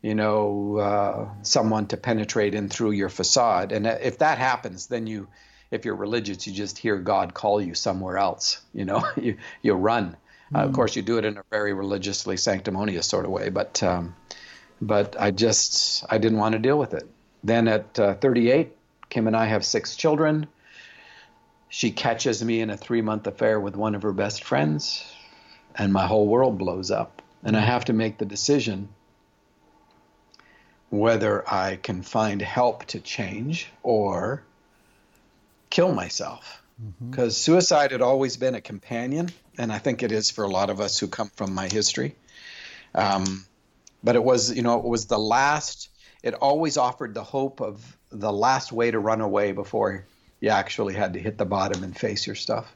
[0.00, 3.72] you know, uh, someone to penetrate in through your facade.
[3.72, 5.26] And if that happens, then you,
[5.70, 8.60] if you're religious, you just hear God call you somewhere else.
[8.72, 10.16] You know, you you run.
[10.52, 10.58] Mm.
[10.58, 10.74] Uh, of hmm.
[10.74, 14.14] course, you do it in a very religiously sanctimonious sort of way, but um,
[14.80, 17.08] but I just I didn't want to deal with it.
[17.42, 18.76] Then at uh, 38,
[19.08, 20.46] Kim and I have six children.
[21.68, 25.04] She catches me in a three month affair with one of her best friends,
[25.74, 27.22] and my whole world blows up.
[27.42, 28.88] And I have to make the decision
[30.90, 34.42] whether I can find help to change or
[35.76, 36.62] kill myself.
[37.10, 37.52] Because mm-hmm.
[37.52, 40.80] suicide had always been a companion, and I think it is for a lot of
[40.80, 42.16] us who come from my history.
[42.94, 43.44] Um,
[44.02, 45.90] but it was, you know, it was the last,
[46.22, 50.06] it always offered the hope of the last way to run away before
[50.40, 52.74] you actually had to hit the bottom and face your stuff.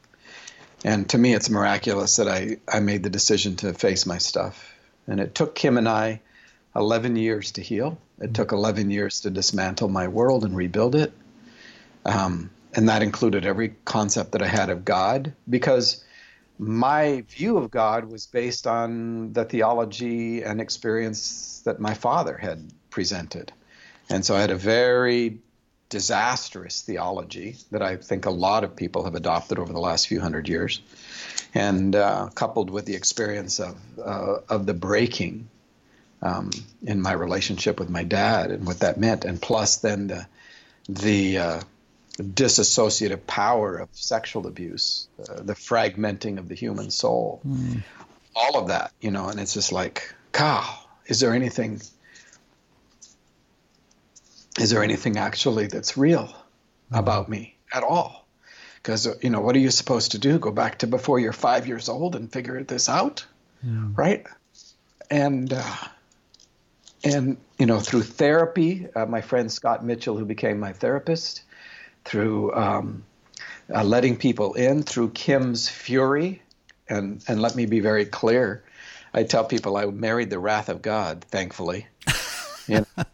[0.84, 4.74] And to me, it's miraculous that I, I made the decision to face my stuff.
[5.06, 6.20] And it took Kim and I
[6.76, 7.98] 11 years to heal.
[8.18, 11.12] It took 11 years to dismantle my world and rebuild it.
[12.04, 16.04] Um, and that included every concept that I had of God, because
[16.58, 22.70] my view of God was based on the theology and experience that my father had
[22.90, 23.52] presented.
[24.10, 25.38] And so I had a very
[25.88, 30.20] disastrous theology that I think a lot of people have adopted over the last few
[30.20, 30.80] hundred years,
[31.54, 35.48] and uh, coupled with the experience of uh, of the breaking
[36.22, 36.50] um,
[36.82, 40.26] in my relationship with my dad and what that meant, and plus then the
[40.88, 41.60] the uh,
[42.18, 47.82] disassociative power of sexual abuse, uh, the fragmenting of the human soul, mm.
[48.34, 50.68] all of that, you know, and it's just like, God,
[51.06, 51.80] is there anything?
[54.58, 56.98] Is there anything actually that's real mm.
[56.98, 58.26] about me at all?
[58.76, 60.38] Because uh, you know, what are you supposed to do?
[60.38, 63.24] Go back to before you're five years old and figure this out,
[63.62, 63.88] yeah.
[63.94, 64.26] right?
[65.10, 65.76] And uh,
[67.04, 71.42] and you know through therapy uh, my friend scott mitchell who became my therapist
[72.04, 73.04] through um,
[73.72, 76.42] uh, letting people in through kim's fury.
[76.88, 78.64] And and let me be very clear.
[79.12, 81.86] I tell people i married the wrath of god thankfully.
[82.68, 83.04] You know?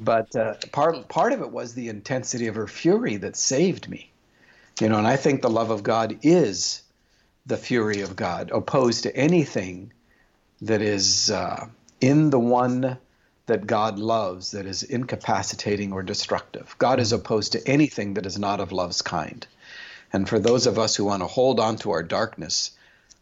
[0.00, 4.10] but uh, part part of it was the intensity of her fury that saved me.
[4.80, 6.82] You know and i think the love of god is
[7.44, 9.92] the fury of god opposed to anything
[10.62, 11.66] that is uh,
[12.00, 12.98] in the one
[13.46, 16.74] that God loves that is incapacitating or destructive.
[16.78, 19.46] God is opposed to anything that is not of love's kind.
[20.12, 22.72] And for those of us who want to hold on to our darkness,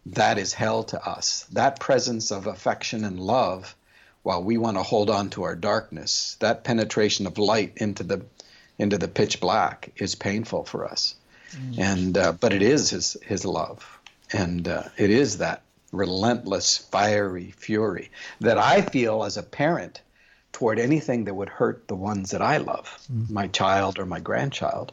[0.06, 1.46] that is hell to us.
[1.52, 3.74] That presence of affection and love,
[4.22, 8.24] while we want to hold on to our darkness, that penetration of light into the
[8.76, 11.14] into the pitch black is painful for us.
[11.52, 11.78] Mm.
[11.78, 13.98] And uh, but it is his his love,
[14.32, 18.10] and uh, it is that relentless, fiery fury
[18.40, 20.00] that I feel as a parent
[20.54, 23.28] toward anything that would hurt the ones that I love, mm.
[23.28, 24.92] my child or my grandchild.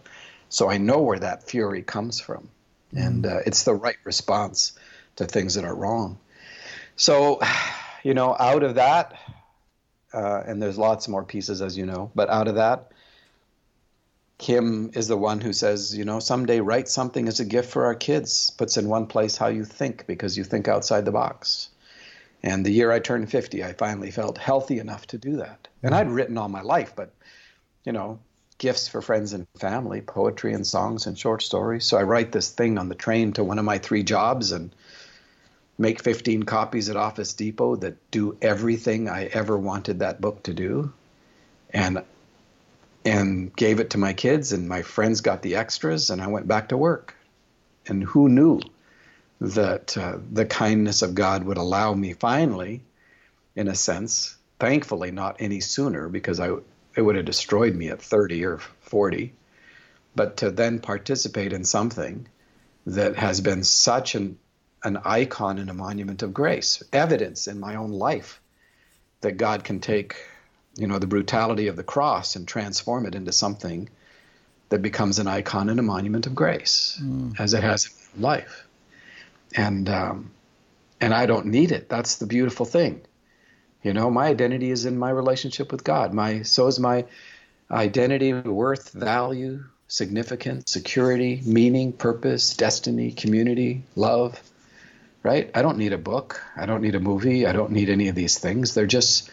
[0.50, 2.50] So I know where that fury comes from.
[2.94, 3.08] Mm.
[3.08, 4.74] And uh, it's the right response
[5.18, 6.18] to things that are wrong.
[6.96, 7.40] So,
[8.04, 9.18] you know, out of that,
[10.14, 12.92] uh, and there's lots more pieces, as you know, but out of that,
[14.40, 17.86] Kim is the one who says, you know, someday write something as a gift for
[17.86, 21.70] our kids, puts in one place how you think because you think outside the box.
[22.44, 25.68] And the year I turned 50, I finally felt healthy enough to do that.
[25.84, 27.14] And I'd written all my life, but,
[27.86, 28.20] you know,
[28.58, 31.86] gifts for friends and family, poetry and songs and short stories.
[31.86, 34.74] So I write this thing on the train to one of my three jobs and
[35.78, 40.54] make 15 copies at Office Depot that do everything I ever wanted that book to
[40.54, 40.94] do.
[41.74, 42.04] And
[43.04, 46.48] and gave it to my kids, and my friends got the extras, and I went
[46.48, 47.16] back to work.
[47.88, 48.62] And who knew
[49.42, 52.82] that uh, the kindness of God would allow me finally,
[53.56, 56.52] in a sense, thankfully not any sooner because I
[56.96, 59.34] it would have destroyed me at 30 or 40,
[60.16, 62.28] but to then participate in something
[62.86, 64.38] that has been such an
[64.84, 68.42] an icon and a monument of grace, evidence in my own life
[69.22, 70.16] that God can take
[70.76, 73.90] you know, the brutality of the cross and transform it into something
[74.70, 77.38] that becomes an icon and a monument of grace, mm.
[77.40, 78.66] as it has in life.
[79.56, 80.32] And um,
[81.00, 81.90] and I don't need it.
[81.90, 83.02] That's the beautiful thing.
[83.84, 86.14] You know, my identity is in my relationship with God.
[86.14, 87.06] My so is my
[87.70, 94.40] identity, worth, value, significance, security, meaning, purpose, destiny, community, love.
[95.24, 95.52] Right?
[95.54, 96.42] I don't need a book.
[96.56, 97.46] I don't need a movie.
[97.46, 98.74] I don't need any of these things.
[98.74, 99.30] They're just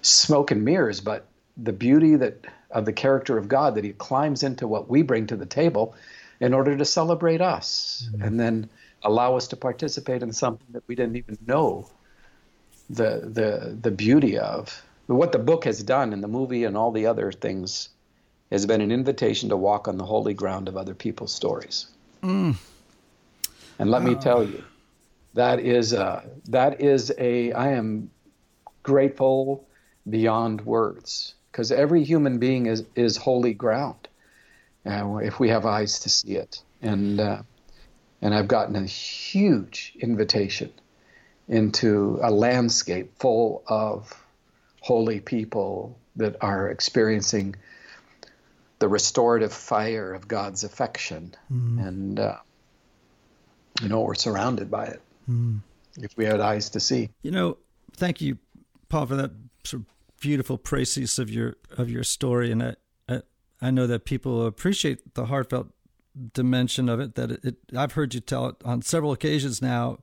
[0.00, 4.42] smoke and mirrors, but the beauty that of the character of God that he climbs
[4.42, 5.94] into what we bring to the table
[6.40, 8.22] in order to celebrate us mm-hmm.
[8.22, 8.70] and then
[9.02, 11.88] allow us to participate in something that we didn't even know
[12.90, 16.90] the the the beauty of what the book has done and the movie and all
[16.90, 17.90] the other things
[18.50, 21.86] has been an invitation to walk on the holy ground of other people's stories.
[22.22, 22.56] Mm.
[23.78, 24.64] And let me tell you,
[25.34, 28.10] that is a, that is a I am
[28.82, 29.66] grateful
[30.08, 34.08] beyond words because every human being is is holy ground
[34.86, 36.62] uh, if we have eyes to see it.
[36.82, 37.42] And uh,
[38.20, 40.72] and I've gotten a huge invitation
[41.48, 44.12] into a landscape full of
[44.80, 47.54] holy people that are experiencing
[48.78, 51.34] the restorative fire of God's affection.
[51.52, 51.86] Mm.
[51.86, 52.36] And, uh,
[53.80, 55.60] you know, we're surrounded by it mm.
[55.96, 57.10] if we had eyes to see.
[57.22, 57.58] You know,
[57.92, 58.38] thank you,
[58.88, 59.30] Paul, for that
[59.64, 59.86] sort of
[60.20, 62.50] beautiful précis of your of your story.
[62.50, 62.74] And I,
[63.08, 63.22] I,
[63.60, 65.68] I know that people appreciate the heartfelt
[66.32, 69.98] dimension of it that it, it, I've heard you tell it on several occasions now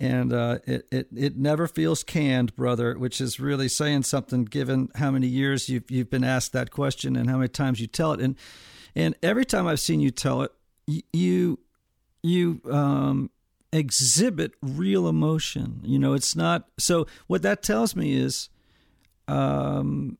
[0.00, 4.88] and uh, it, it it never feels canned, brother, which is really saying something given
[4.94, 8.12] how many years you've you've been asked that question and how many times you tell
[8.12, 8.34] it, and
[8.96, 10.52] and every time I've seen you tell it,
[11.12, 11.58] you
[12.22, 13.30] you um,
[13.74, 15.80] exhibit real emotion.
[15.84, 17.06] You know, it's not so.
[17.26, 18.48] What that tells me is,
[19.28, 20.16] um,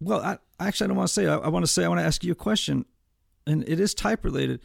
[0.00, 1.26] well, I actually I don't want to say.
[1.26, 2.84] I, I want to say I want to ask you a question,
[3.46, 4.60] and it is type related.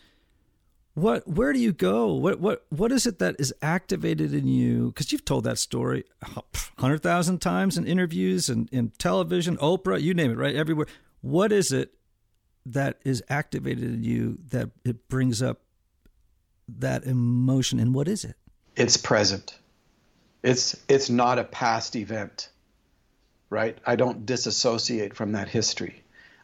[0.93, 2.13] What where do you go?
[2.13, 4.87] What what what is it that is activated in you?
[4.87, 6.03] Because you've told that story
[6.77, 10.55] 100000 times in interviews and in television oprah you name it right?
[10.55, 10.87] Everywhere.
[11.21, 11.93] What is it
[12.65, 15.61] that is activated in you that it brings up
[16.67, 18.35] that emotion and what is it?
[18.75, 19.57] It's present.
[20.43, 22.49] It's it's not a past event
[23.51, 23.77] right?
[23.85, 26.00] I don't disassociate from that history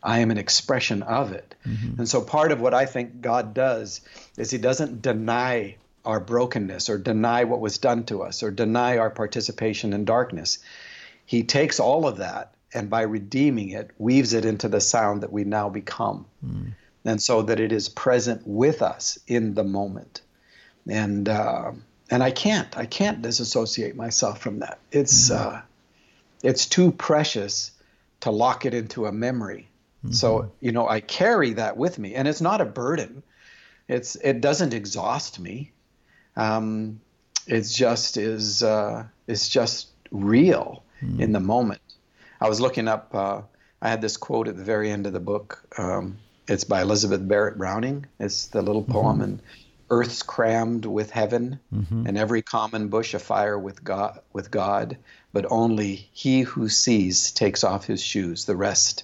[0.08, 1.54] I am an expression of it.
[1.66, 2.00] Mm-hmm.
[2.00, 4.00] And so part of what I think God does
[4.38, 9.00] is he doesn't deny our brokenness or deny what was done to us or deny
[9.00, 10.60] our participation in darkness.
[11.26, 15.34] He takes all of that and by redeeming it, weaves it into the sound that
[15.34, 16.26] we now become.
[16.46, 16.72] Mm.
[17.04, 20.22] And so that it is present with us in the moment.
[20.90, 21.74] And uh,
[22.10, 24.80] and I can't I can't disassociate myself from that.
[24.90, 25.36] It's mm.
[25.36, 25.62] uh,
[26.44, 27.72] it's too precious
[28.22, 29.68] to lock it into a memory
[30.06, 30.14] Mm-hmm.
[30.14, 33.24] So, you know, I carry that with me and it's not a burden.
[33.88, 35.72] It's it doesn't exhaust me.
[36.36, 37.00] Um,
[37.48, 41.22] it just is uh, it's just real mm-hmm.
[41.22, 41.82] in the moment.
[42.40, 43.42] I was looking up uh,
[43.82, 45.64] I had this quote at the very end of the book.
[45.78, 48.06] Um, it's by Elizabeth Barrett Browning.
[48.20, 49.24] It's the little poem mm-hmm.
[49.24, 49.42] and
[49.90, 52.08] earth's crammed with heaven mm-hmm.
[52.08, 54.98] and every common bush afire with God with God,
[55.32, 58.46] but only he who sees takes off his shoes.
[58.46, 59.04] The rest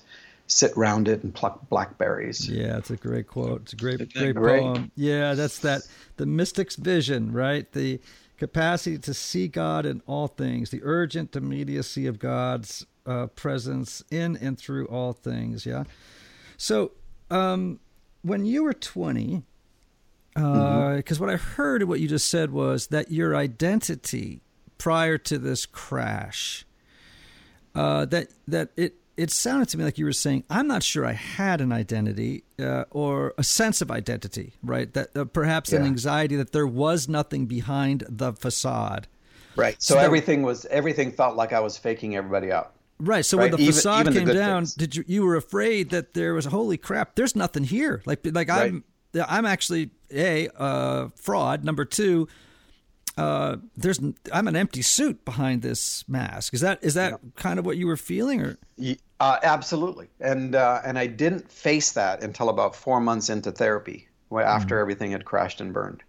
[0.54, 2.48] sit round it and pluck blackberries.
[2.48, 3.64] Yeah, it's a great quote.
[3.64, 4.92] It's a great, great, great poem.
[4.96, 5.82] Yeah, that's that
[6.18, 7.70] the mystic's vision, right?
[7.72, 8.00] The
[8.38, 14.38] capacity to see God in all things, the urgent immediacy of God's uh, presence in
[14.38, 15.66] and through all things.
[15.66, 15.84] Yeah.
[16.58, 16.92] So,
[17.30, 17.80] um,
[18.22, 19.44] when you were 20,
[20.34, 21.24] because uh, mm-hmm.
[21.24, 24.42] what I heard what you just said was that your identity
[24.78, 26.66] prior to this crash,
[27.76, 31.06] uh, that that it it sounded to me like you were saying, I'm not sure
[31.06, 34.92] I had an identity uh, or a sense of identity, right?
[34.94, 35.80] That uh, perhaps yeah.
[35.80, 39.08] an anxiety that there was nothing behind the facade.
[39.56, 39.82] Right.
[39.82, 42.74] So, so everything was everything felt like I was faking everybody out.
[43.00, 43.26] Right.
[43.26, 43.44] So right?
[43.44, 44.74] when the even, facade even came the down, things.
[44.74, 47.16] did you you were afraid that there was holy crap?
[47.16, 48.02] There's nothing here.
[48.06, 48.72] Like like right.
[48.72, 48.84] I'm
[49.28, 51.64] I'm actually a uh, fraud.
[51.64, 52.28] Number two,
[53.18, 54.00] uh, there's
[54.32, 56.54] I'm an empty suit behind this mask.
[56.54, 57.18] Is that is that yeah.
[57.36, 58.58] kind of what you were feeling, or?
[59.20, 64.08] Uh, absolutely, and uh, and I didn't face that until about four months into therapy,
[64.32, 64.82] after mm-hmm.
[64.82, 66.02] everything had crashed and burned,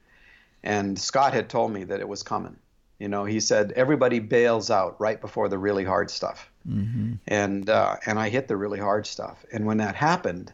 [0.63, 2.57] and Scott had told me that it was coming.
[2.99, 7.15] You know, he said everybody bails out right before the really hard stuff, mm-hmm.
[7.29, 10.53] and uh, and I hit the really hard stuff, and when that happened,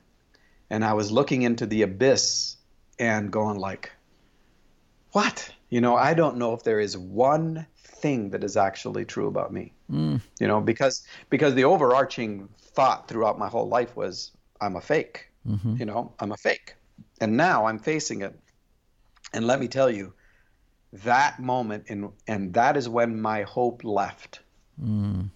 [0.68, 2.56] and I was looking into the abyss
[2.98, 3.92] and going like,
[5.12, 5.50] what?
[5.70, 9.52] You know, I don't know if there is one thing that is actually true about
[9.52, 9.72] me.
[9.90, 10.20] Mm.
[10.40, 15.28] You know, because because the overarching thought throughout my whole life was I'm a fake.
[15.46, 15.76] Mm-hmm.
[15.76, 16.74] You know, I'm a fake.
[17.20, 18.38] And now I'm facing it.
[19.32, 20.12] And let me tell you,
[20.92, 24.40] that moment in and that is when my hope left.
[24.82, 25.30] Mm.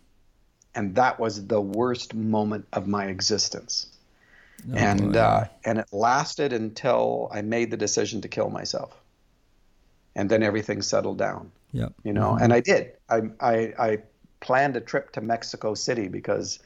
[0.75, 3.87] And that was the worst moment of my existence.
[4.69, 9.01] Oh, and uh, and it lasted until I made the decision to kill myself.
[10.17, 11.51] And then everything settled down.
[11.73, 11.89] Yeah.
[12.05, 12.45] You know, mm-hmm.
[12.45, 12.93] and I did.
[13.09, 13.99] I, I I
[14.41, 16.61] planned a trip to Mexico City because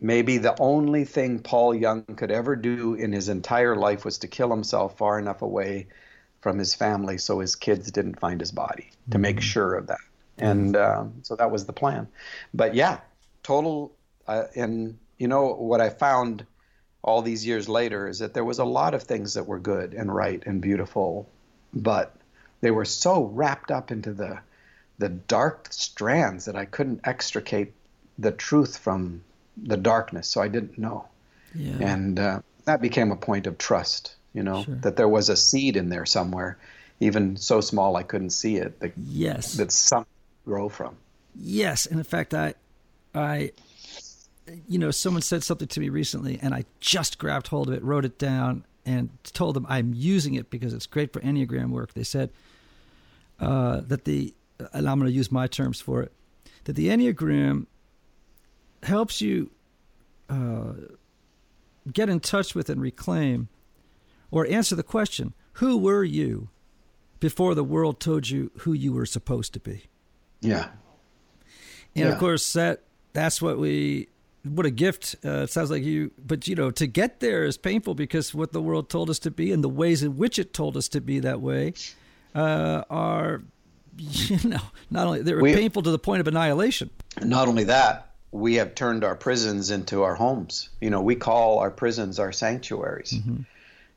[0.00, 4.28] maybe the only thing Paul Young could ever do in his entire life was to
[4.28, 5.86] kill himself far enough away
[6.40, 9.22] from his family so his kids didn't find his body to mm-hmm.
[9.22, 9.98] make sure of that.
[10.38, 12.08] And um, so that was the plan.
[12.52, 13.00] But yeah,
[13.42, 13.94] total.
[14.26, 16.44] Uh, and you know what I found
[17.02, 19.94] all these years later is that there was a lot of things that were good
[19.94, 21.28] and right and beautiful,
[21.72, 22.16] but
[22.60, 24.38] they were so wrapped up into the
[24.98, 27.74] the dark strands that I couldn't extricate
[28.18, 29.22] the truth from
[29.56, 31.06] the darkness, so I didn't know.
[31.54, 31.76] Yeah.
[31.80, 34.74] And uh, that became a point of trust, you know, sure.
[34.76, 36.58] that there was a seed in there somewhere,
[37.00, 38.80] even so small I couldn't see it.
[38.80, 39.54] That, yes.
[39.54, 40.06] That some
[40.44, 40.96] grow from.
[41.34, 42.54] Yes, and in fact, I,
[43.14, 43.52] I,
[44.66, 47.82] you know, someone said something to me recently, and I just grabbed hold of it,
[47.82, 51.92] wrote it down, and told them I'm using it because it's great for Enneagram work.
[51.92, 52.30] They said
[53.40, 54.32] uh, that the,
[54.72, 56.12] and I'm going to use my terms for it,
[56.64, 57.66] that the Enneagram
[58.84, 59.50] helps you
[60.30, 60.72] uh,
[61.92, 63.48] get in touch with and reclaim
[64.30, 66.48] or answer the question who were you
[67.20, 69.84] before the world told you who you were supposed to be
[70.40, 70.68] yeah
[71.94, 72.08] and yeah.
[72.08, 72.82] of course that
[73.12, 74.08] that's what we
[74.54, 77.56] what a gift uh, it sounds like you but you know to get there is
[77.56, 80.52] painful because what the world told us to be and the ways in which it
[80.52, 81.72] told us to be that way
[82.34, 83.42] uh, are
[83.98, 86.90] you know not only they're we, painful to the point of annihilation
[87.22, 90.68] not only that we have turned our prisons into our homes.
[90.80, 93.12] You know, we call our prisons our sanctuaries.
[93.12, 93.42] Mm-hmm.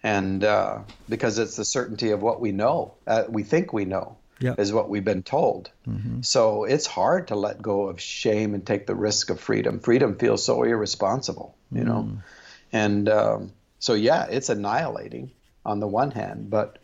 [0.02, 0.80] And uh,
[1.10, 4.60] because it's the certainty of what we know, uh, we think we know, yep.
[4.60, 5.72] is what we've been told.
[5.88, 6.22] Mm-hmm.
[6.22, 9.80] So it's hard to let go of shame and take the risk of freedom.
[9.80, 12.10] Freedom feels so irresponsible, you know?
[12.10, 12.24] Mm.
[12.72, 15.32] And um, so, yeah, it's annihilating
[15.66, 16.80] on the one hand, but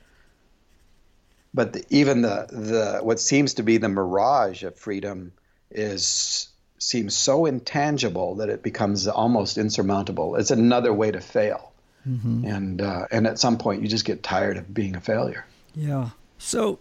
[1.54, 5.32] but the, even the the what seems to be the mirage of freedom
[5.72, 10.36] is seems so intangible that it becomes almost insurmountable.
[10.36, 11.72] It's another way to fail,
[12.08, 12.46] mm-hmm.
[12.46, 15.46] and uh, and at some point you just get tired of being a failure.
[15.74, 16.10] Yeah.
[16.38, 16.80] So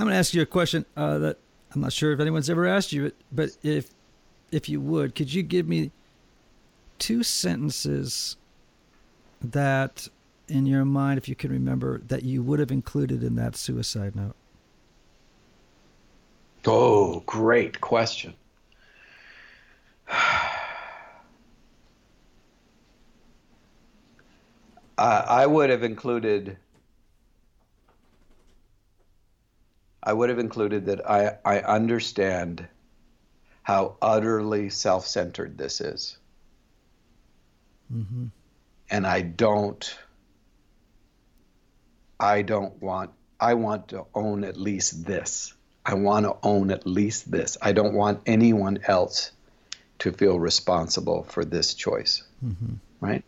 [0.00, 1.36] I'm going to ask you a question uh, that
[1.74, 3.90] I'm not sure if anyone's ever asked you, but if
[4.50, 5.90] if you would, could you give me
[6.98, 8.38] two sentences
[9.42, 10.08] that
[10.48, 14.16] in your mind, if you can remember, that you would have included in that suicide
[14.16, 14.34] note?
[16.64, 18.32] Oh, great question.
[24.96, 26.56] I would have included.
[30.02, 32.66] I would have included that I, I understand
[33.62, 36.16] how utterly self centered this is.
[37.92, 38.26] Mm-hmm.
[38.90, 39.96] And I don't.
[42.18, 43.10] I don't want.
[43.38, 45.54] I want to own at least this.
[45.86, 47.56] I want to own at least this.
[47.62, 49.32] I don't want anyone else
[50.00, 52.22] to feel responsible for this choice.
[52.44, 52.74] Mm-hmm.
[53.00, 53.24] Right?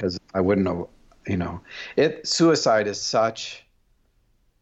[0.00, 0.88] because I wouldn't know,
[1.26, 1.60] you know,
[1.94, 3.64] it suicide is such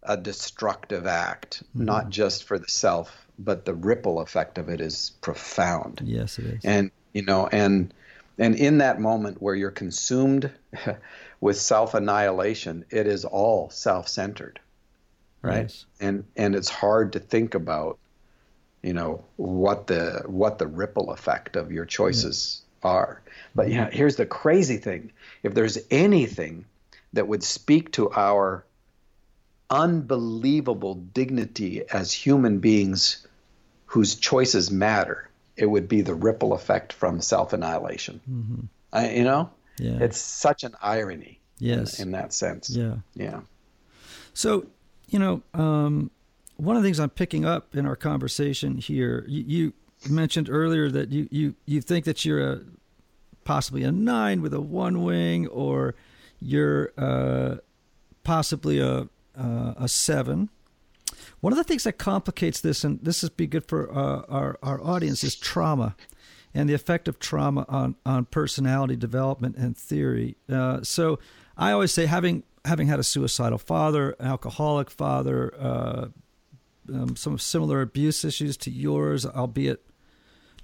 [0.09, 1.85] a destructive act, mm-hmm.
[1.85, 6.01] not just for the self, but the ripple effect of it is profound.
[6.05, 6.65] Yes, it is.
[6.65, 7.93] And you know, and
[8.39, 10.51] and in that moment where you're consumed
[11.41, 14.59] with self annihilation, it is all self centered,
[15.43, 15.63] right?
[15.63, 15.85] Yes.
[16.01, 17.99] And and it's hard to think about,
[18.83, 22.91] you know, what the what the ripple effect of your choices yeah.
[22.91, 23.23] are.
[23.55, 26.65] But yeah, here's the crazy thing if there's anything
[27.13, 28.65] that would speak to our
[29.71, 33.27] unbelievable dignity as human beings
[33.87, 38.21] whose choices matter, it would be the ripple effect from self annihilation.
[38.31, 39.17] Mm-hmm.
[39.17, 39.99] you know, yeah.
[40.01, 41.41] it's such an irony.
[41.59, 42.71] Yes, in, in, that sense.
[42.71, 43.41] Yeah, yeah.
[44.33, 44.67] So,
[45.09, 46.13] you know, um,
[46.57, 49.73] one of the things I'm picking up in our conversation here, you, you
[50.09, 52.61] mentioned earlier that you, you, you think that you're a
[53.45, 55.95] possibly a nine with a one wing, or
[56.39, 57.57] you're uh,
[58.23, 59.09] possibly a
[59.39, 60.51] uh, a seven.
[61.41, 64.59] One of the things that complicates this, and this is be good for uh, our
[64.63, 65.95] our audience, is trauma,
[66.53, 70.37] and the effect of trauma on on personality development and theory.
[70.51, 71.19] Uh, so
[71.57, 76.07] I always say having having had a suicidal father, an alcoholic father, uh,
[76.93, 79.85] um, some similar abuse issues to yours, albeit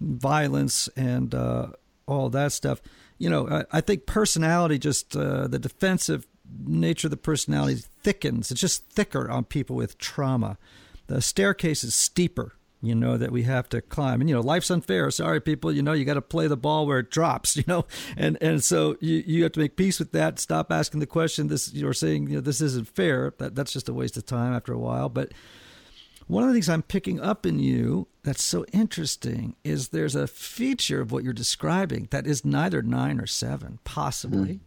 [0.00, 1.68] violence and uh,
[2.06, 2.80] all that stuff.
[3.18, 6.26] You know, I, I think personality, just uh, the defensive
[6.66, 8.50] nature of the personality thickens.
[8.50, 10.58] It's just thicker on people with trauma.
[11.06, 14.70] The staircase is steeper you know that we have to climb and you know life's
[14.70, 17.64] unfair sorry people you know you got to play the ball where it drops you
[17.66, 21.06] know and and so you you have to make peace with that stop asking the
[21.06, 24.26] question this you're saying you know this isn't fair that that's just a waste of
[24.26, 25.32] time after a while but
[26.26, 30.26] one of the things I'm picking up in you that's so interesting is there's a
[30.26, 34.54] feature of what you're describing that is neither nine or seven, possibly.
[34.54, 34.60] Mm.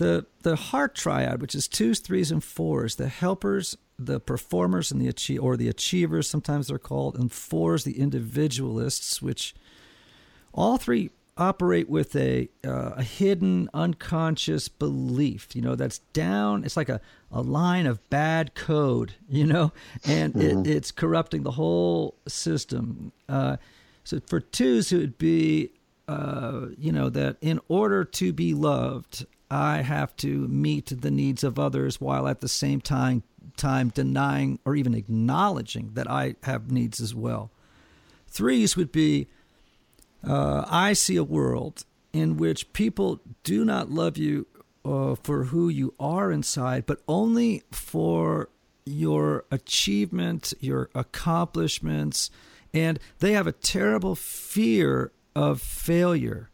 [0.00, 4.98] The the heart triad, which is twos, threes, and fours, the helpers, the performers, and
[4.98, 9.54] the achieve or the achievers, sometimes they're called, and fours, the individualists, which
[10.54, 16.76] all three operate with a uh, a hidden unconscious belief you know that's down it's
[16.76, 19.70] like a, a line of bad code you know
[20.04, 20.60] and mm-hmm.
[20.60, 23.56] it, it's corrupting the whole system uh,
[24.04, 25.70] so for twos it would be
[26.08, 31.42] uh, you know that in order to be loved i have to meet the needs
[31.44, 33.22] of others while at the same time
[33.56, 37.50] time denying or even acknowledging that i have needs as well.
[38.28, 39.26] Threes would be
[40.26, 44.46] uh, I see a world in which people do not love you
[44.84, 48.48] uh, for who you are inside, but only for
[48.84, 52.30] your achievement, your accomplishments,
[52.72, 56.50] and they have a terrible fear of failure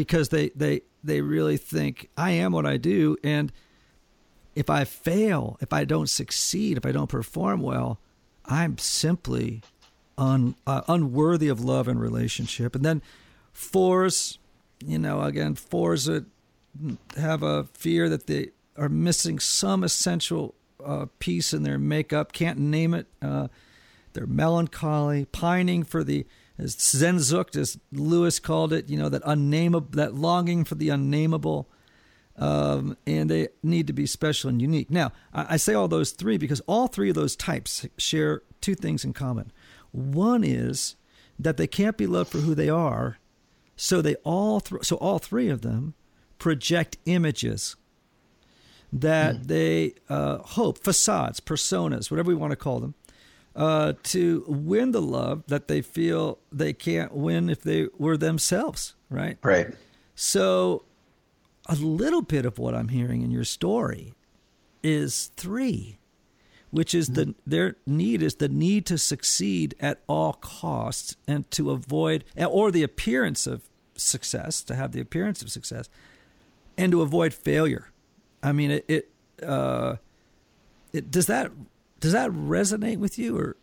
[0.00, 3.52] because they they they really think I am what I do, and
[4.54, 8.00] if I fail, if I don't succeed, if I don't perform well,
[8.46, 9.60] I'm simply
[10.16, 12.74] un, uh, unworthy of love and relationship.
[12.74, 13.02] And then
[13.52, 14.38] fours,
[14.82, 16.24] you know, again, fours that
[17.18, 22.58] have a fear that they are missing some essential uh, piece in their makeup, can't
[22.58, 23.06] name it.
[23.20, 23.48] Uh,
[24.14, 26.24] they're melancholy, pining for the
[26.60, 31.68] as Sehnsucht, as Lewis called it, you know, that unnameable, that longing for the unnameable.
[32.36, 34.90] Um, and they need to be special and unique.
[34.90, 38.74] Now, I, I say all those three because all three of those types share two
[38.74, 39.52] things in common.
[39.92, 40.96] One is
[41.38, 43.18] that they can't be loved for who they are,
[43.76, 45.94] so they all th- so all three of them
[46.38, 47.76] project images
[48.92, 49.46] that mm.
[49.46, 52.94] they uh, hope facades, personas, whatever we want to call them,
[53.56, 58.94] uh, to win the love that they feel they can't win if they were themselves.
[59.08, 59.38] Right.
[59.42, 59.74] Right.
[60.14, 60.84] So,
[61.66, 64.14] a little bit of what I'm hearing in your story
[64.82, 66.00] is three
[66.70, 71.70] which is the their need is the need to succeed at all costs and to
[71.70, 75.88] avoid or the appearance of success to have the appearance of success
[76.78, 77.90] and to avoid failure
[78.42, 79.10] i mean it it,
[79.42, 79.96] uh,
[80.92, 81.50] it does that
[82.00, 83.56] does that resonate with you or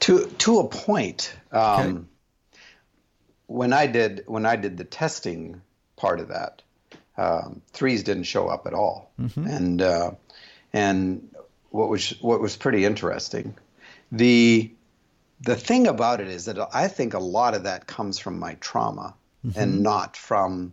[0.00, 2.04] to to a point um, okay.
[3.46, 5.60] when i did when i did the testing
[5.96, 6.62] part of that
[7.16, 9.46] um, threes didn't show up at all mm-hmm.
[9.46, 10.10] and uh,
[10.72, 11.28] and
[11.70, 13.56] what was what was pretty interesting.
[14.12, 14.70] The
[15.40, 18.54] the thing about it is that I think a lot of that comes from my
[18.54, 19.14] trauma
[19.46, 19.58] mm-hmm.
[19.58, 20.72] and not from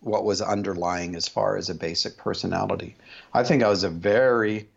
[0.00, 2.96] what was underlying as far as a basic personality.
[3.32, 4.68] I think I was a very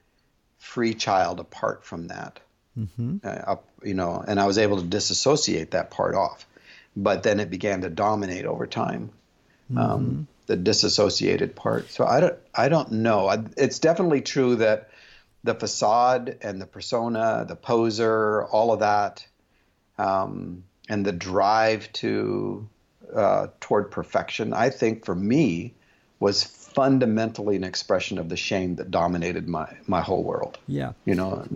[0.61, 2.39] free child apart from that.
[2.77, 3.17] Mm-hmm.
[3.23, 6.45] Uh, you know, and I was able to disassociate that part off.
[6.95, 9.09] But then it began to dominate over time.
[9.71, 9.79] Um, mm-hmm.
[9.79, 11.89] Um, the disassociated part.
[11.89, 13.29] So I don't, I don't know.
[13.57, 14.89] It's definitely true that
[15.43, 19.25] the facade and the persona, the poser, all of that,
[19.97, 22.67] um, and the drive to
[23.15, 25.73] uh, toward perfection, I think for me
[26.19, 26.43] was
[26.73, 30.57] fundamentally an expression of the shame that dominated my my whole world.
[30.67, 31.47] Yeah, you know.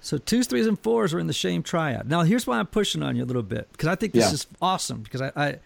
[0.00, 2.10] So twos, threes, and fours are in the shame triad.
[2.10, 4.32] Now, here's why I'm pushing on you a little bit because I think this yeah.
[4.32, 5.58] is awesome because I, I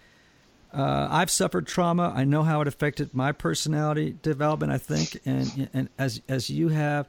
[0.72, 2.12] uh, I've suffered trauma.
[2.14, 4.72] I know how it affected my personality development.
[4.72, 7.08] I think, and and as as you have,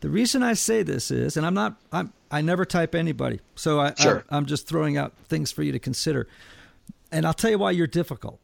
[0.00, 3.80] the reason I say this is, and I'm not, I'm, I never type anybody, so
[3.80, 4.24] I, sure.
[4.28, 6.28] I, I'm just throwing out things for you to consider.
[7.10, 8.40] And I'll tell you why you're difficult.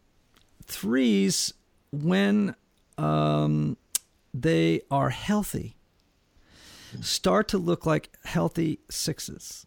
[0.64, 1.53] Threes,
[1.91, 2.55] when
[2.99, 3.76] um,
[4.32, 5.76] they are healthy,
[7.01, 9.66] start to look like healthy sixes.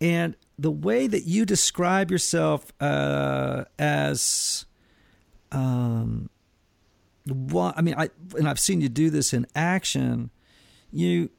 [0.00, 4.64] And the way that you describe yourself uh, as,
[5.50, 6.30] um,
[7.24, 10.30] what I mean, I and I've seen you do this in action
[10.90, 11.30] you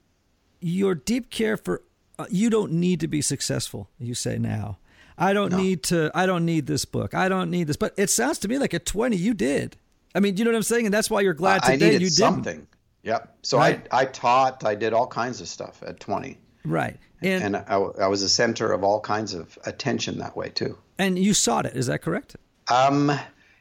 [0.60, 1.84] your deep care for
[2.18, 4.78] uh, you don't need to be successful you say now
[5.18, 5.58] i don't no.
[5.58, 8.48] need to i don't need this book i don't need this but it sounds to
[8.48, 9.78] me like at 20 you did
[10.16, 10.86] I mean, you know what I'm saying?
[10.86, 12.68] And that's why you're glad I today needed you did something.
[13.04, 13.38] Yep.
[13.44, 13.86] So Right.
[13.92, 14.66] I I taught.
[14.66, 16.98] I did all kinds of stuff at 20, Right.
[17.22, 20.78] And, and I, I was a center of all kinds of attention that way too.
[20.98, 21.76] and you sought it.
[21.76, 22.36] Is that correct?
[22.70, 23.12] Um,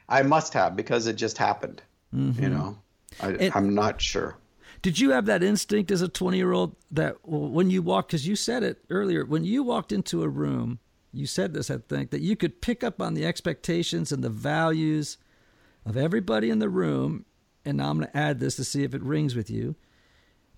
[0.07, 1.81] I must have because it just happened.
[2.15, 2.41] Mm-hmm.
[2.43, 2.77] You know,
[3.21, 4.37] I, And- I'm not sure.
[4.81, 8.25] Did you have that instinct as a 20 year old that when you walked, because
[8.25, 10.79] you said it earlier, when you walked into a room,
[11.11, 14.29] you said this, I think, that you could pick up on the expectations and the
[14.29, 15.17] values
[15.89, 17.25] of everybody in the room.
[17.65, 19.75] And now I'm going to add this to see if it rings with you.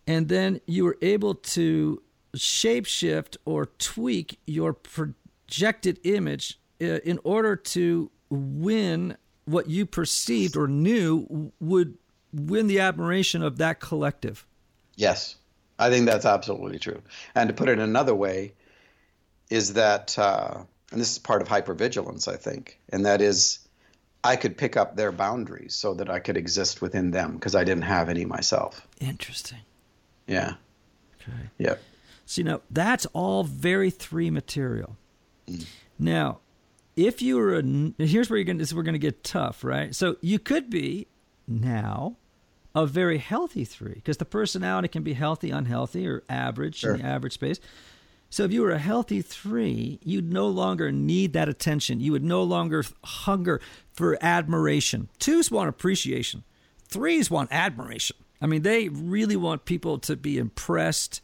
[0.06, 2.02] And then you were able to
[2.36, 10.68] shapeshift or tweak your projected image uh, in order to win what you perceived or
[10.68, 11.98] knew would
[12.34, 14.46] win the admiration of that collective.
[14.96, 15.36] Yes,
[15.80, 17.02] I think that's absolutely true.
[17.36, 18.54] And to put it another way,
[19.50, 23.60] is that, uh, and this is part of hypervigilance, I think, and that is
[24.24, 27.64] I could pick up their boundaries so that I could exist within them because I
[27.64, 28.88] didn't have any myself.
[29.00, 29.60] Interesting.
[30.28, 30.56] Yeah.
[31.22, 31.38] Okay.
[31.58, 31.82] Yep.
[32.26, 34.96] So, you know, that's all very three material.
[35.48, 35.66] Mm.
[35.98, 36.40] Now,
[36.96, 37.64] if you were a,
[37.98, 39.94] here's where you're going to, we're going to get tough, right?
[39.96, 41.08] So you could be
[41.48, 42.18] now
[42.76, 46.94] a very healthy three because the personality can be healthy, unhealthy, or average Sure.
[46.96, 47.60] in the average space.
[48.32, 52.00] So if you were a healthy three, you'd no longer need that attention.
[52.00, 53.60] You would no longer hunger
[53.92, 55.10] for admiration.
[55.20, 56.46] Twos want appreciation.
[56.88, 58.16] Threes want admiration.
[58.42, 61.22] I mean, they really want people to be impressed,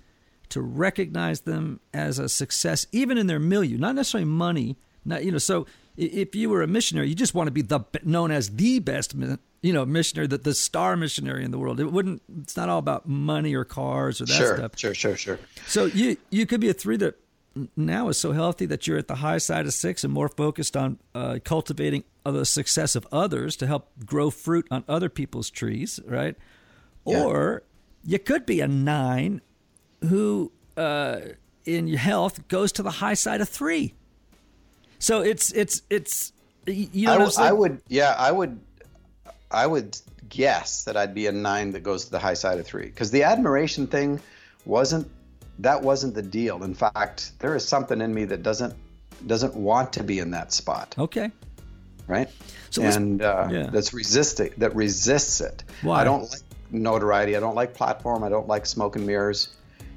[0.49, 4.75] to recognize them as a success, even in their milieu, not necessarily money.
[5.05, 5.37] Not you know.
[5.37, 8.79] So if you were a missionary, you just want to be the known as the
[8.79, 9.15] best,
[9.61, 11.79] you know, missionary, the, the star missionary in the world.
[11.79, 12.21] It wouldn't.
[12.41, 14.77] It's not all about money or cars or that Sure, stuff.
[14.77, 15.39] sure, sure, sure.
[15.67, 17.15] So you you could be a three that
[17.75, 20.77] now is so healthy that you're at the high side of six and more focused
[20.77, 25.99] on uh, cultivating the success of others to help grow fruit on other people's trees,
[26.05, 26.35] right?
[27.05, 27.23] Yeah.
[27.23, 27.63] Or
[28.05, 29.41] you could be a nine
[30.07, 31.19] who, uh,
[31.65, 33.95] in your health, goes to the high side of three.
[34.99, 36.33] So it's it's it's
[36.67, 37.49] you know I, what I'm saying?
[37.49, 38.59] I would, yeah, I would,
[39.51, 39.97] I would
[40.29, 43.11] guess that I'd be a nine that goes to the high side of three because
[43.11, 44.19] the admiration thing
[44.65, 45.09] wasn't
[45.59, 46.63] that wasn't the deal.
[46.63, 48.75] In fact, there is something in me that doesn't
[49.25, 51.31] doesn't want to be in that spot, okay.
[52.07, 52.29] right?
[52.69, 53.69] So and uh, yeah.
[53.71, 55.63] that's resisting that resists it.
[55.81, 56.01] Why?
[56.01, 56.41] I don't like
[56.71, 57.35] notoriety.
[57.35, 58.23] I don't like platform.
[58.23, 59.55] I don't like smoke and mirrors.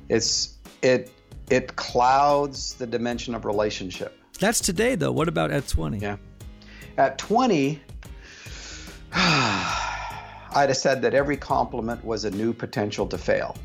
[0.08, 1.10] It's it
[1.50, 4.16] it clouds the dimension of relationship.
[4.38, 5.12] That's today though.
[5.12, 5.98] What about at twenty?
[5.98, 6.16] Yeah.
[6.98, 7.80] At 20,
[10.52, 13.56] I'd have said that every compliment was a new potential to fail.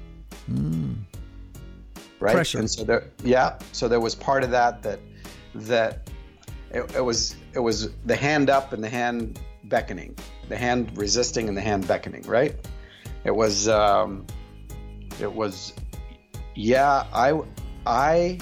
[2.19, 2.33] Right.
[2.33, 2.59] Pressure.
[2.59, 3.59] And so there, yeah.
[3.71, 4.99] So there was part of that that
[5.55, 6.09] that
[6.71, 10.15] it, it was it was the hand up and the hand beckoning,
[10.49, 12.23] the hand resisting and the hand beckoning.
[12.23, 12.55] Right.
[13.23, 14.25] It was um,
[15.19, 15.73] it was
[16.55, 17.05] yeah.
[17.13, 17.39] I
[17.85, 18.39] I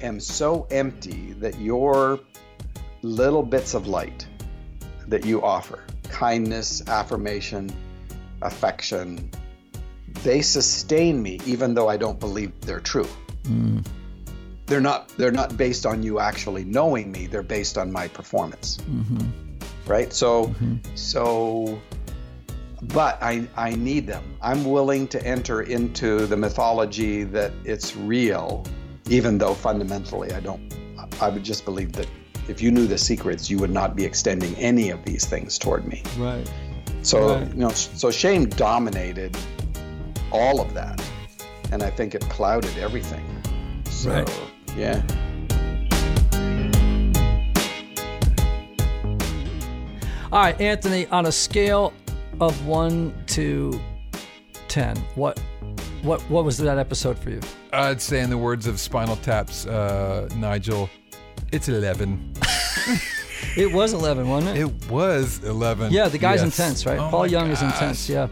[0.00, 2.20] am so empty that your
[3.02, 4.26] little bits of light
[5.10, 7.70] that you offer kindness, affirmation,
[8.42, 9.30] affection
[10.22, 13.08] they sustain me even though I don't believe they're true.
[13.44, 13.80] Mm-hmm.
[14.66, 18.78] They're not they're not based on you actually knowing me, they're based on my performance.
[18.78, 19.28] Mm-hmm.
[19.86, 20.12] Right?
[20.12, 20.76] So mm-hmm.
[20.94, 21.80] so
[22.82, 24.24] but I I need them.
[24.42, 28.64] I'm willing to enter into the mythology that it's real
[29.08, 30.74] even though fundamentally I don't
[31.20, 32.06] I would just believe that
[32.50, 35.86] if you knew the secrets, you would not be extending any of these things toward
[35.86, 36.02] me.
[36.18, 36.50] Right.
[37.02, 37.48] So Right.
[37.48, 39.36] you know, so shame dominated
[40.32, 41.00] all of that,
[41.72, 43.24] and I think it clouded everything.
[43.88, 44.30] So Right.
[44.76, 45.00] yeah,
[50.32, 51.92] All right, Anthony, on a scale
[52.40, 53.80] of one to
[54.68, 55.40] ten, what
[56.02, 57.40] what what was that episode for you?
[57.72, 60.88] I'd say, in the words of Spinal Tap's uh, Nigel,
[61.52, 62.34] it's 11.
[63.56, 64.60] It was eleven, wasn't it?
[64.62, 65.92] It was 11.
[65.92, 66.58] yeah, the guy's Yes.
[66.58, 66.98] intense, right?
[67.00, 68.08] Oh Paul my Young is intense.
[68.08, 68.28] Yeah.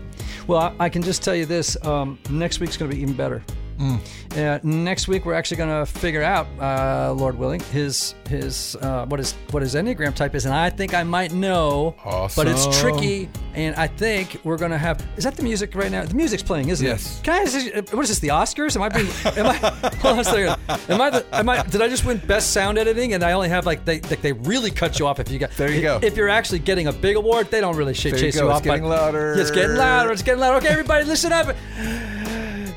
[0.47, 3.15] Well, I, I can just tell you this: um, next week's going to be even
[3.15, 3.43] better.
[3.79, 4.01] Mm.
[4.37, 9.07] Uh, next week we're actually going to figure out, uh, Lord willing, his his uh,
[9.07, 12.45] what his what his enneagram type is, and I think I might know, awesome.
[12.45, 13.29] but it's tricky.
[13.55, 15.05] And I think we're going to have.
[15.17, 16.05] Is that the music right now?
[16.05, 17.01] The music's playing, isn't Yes.
[17.01, 17.09] it?
[17.09, 17.21] Yes.
[17.23, 17.39] Can I?
[17.43, 18.19] Is this, what is this?
[18.21, 18.77] The Oscars?
[18.77, 19.09] Am I being?
[19.37, 19.55] Am I?
[20.01, 20.57] Hold on a second.
[20.89, 21.11] Am I?
[21.11, 21.63] The, am I?
[21.65, 23.15] Did I just win best sound editing?
[23.15, 25.51] And I only have like they like they really cut you off if you got.
[25.53, 25.99] There you go.
[26.03, 28.43] If you're actually getting a big award, they don't really sh- There you chase you,
[28.43, 28.49] go.
[28.51, 28.63] It's off.
[28.65, 29.35] getting but- louder.
[29.37, 30.13] It's getting louder.
[30.13, 30.59] It's getting louder.
[30.59, 31.57] Okay, everybody, listen up.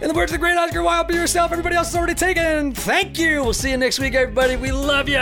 [0.01, 1.51] In the words of the great Oscar Wilde, be yourself.
[1.51, 2.73] Everybody else is already taken.
[2.73, 3.43] Thank you.
[3.43, 4.55] We'll see you next week, everybody.
[4.55, 5.21] We love you.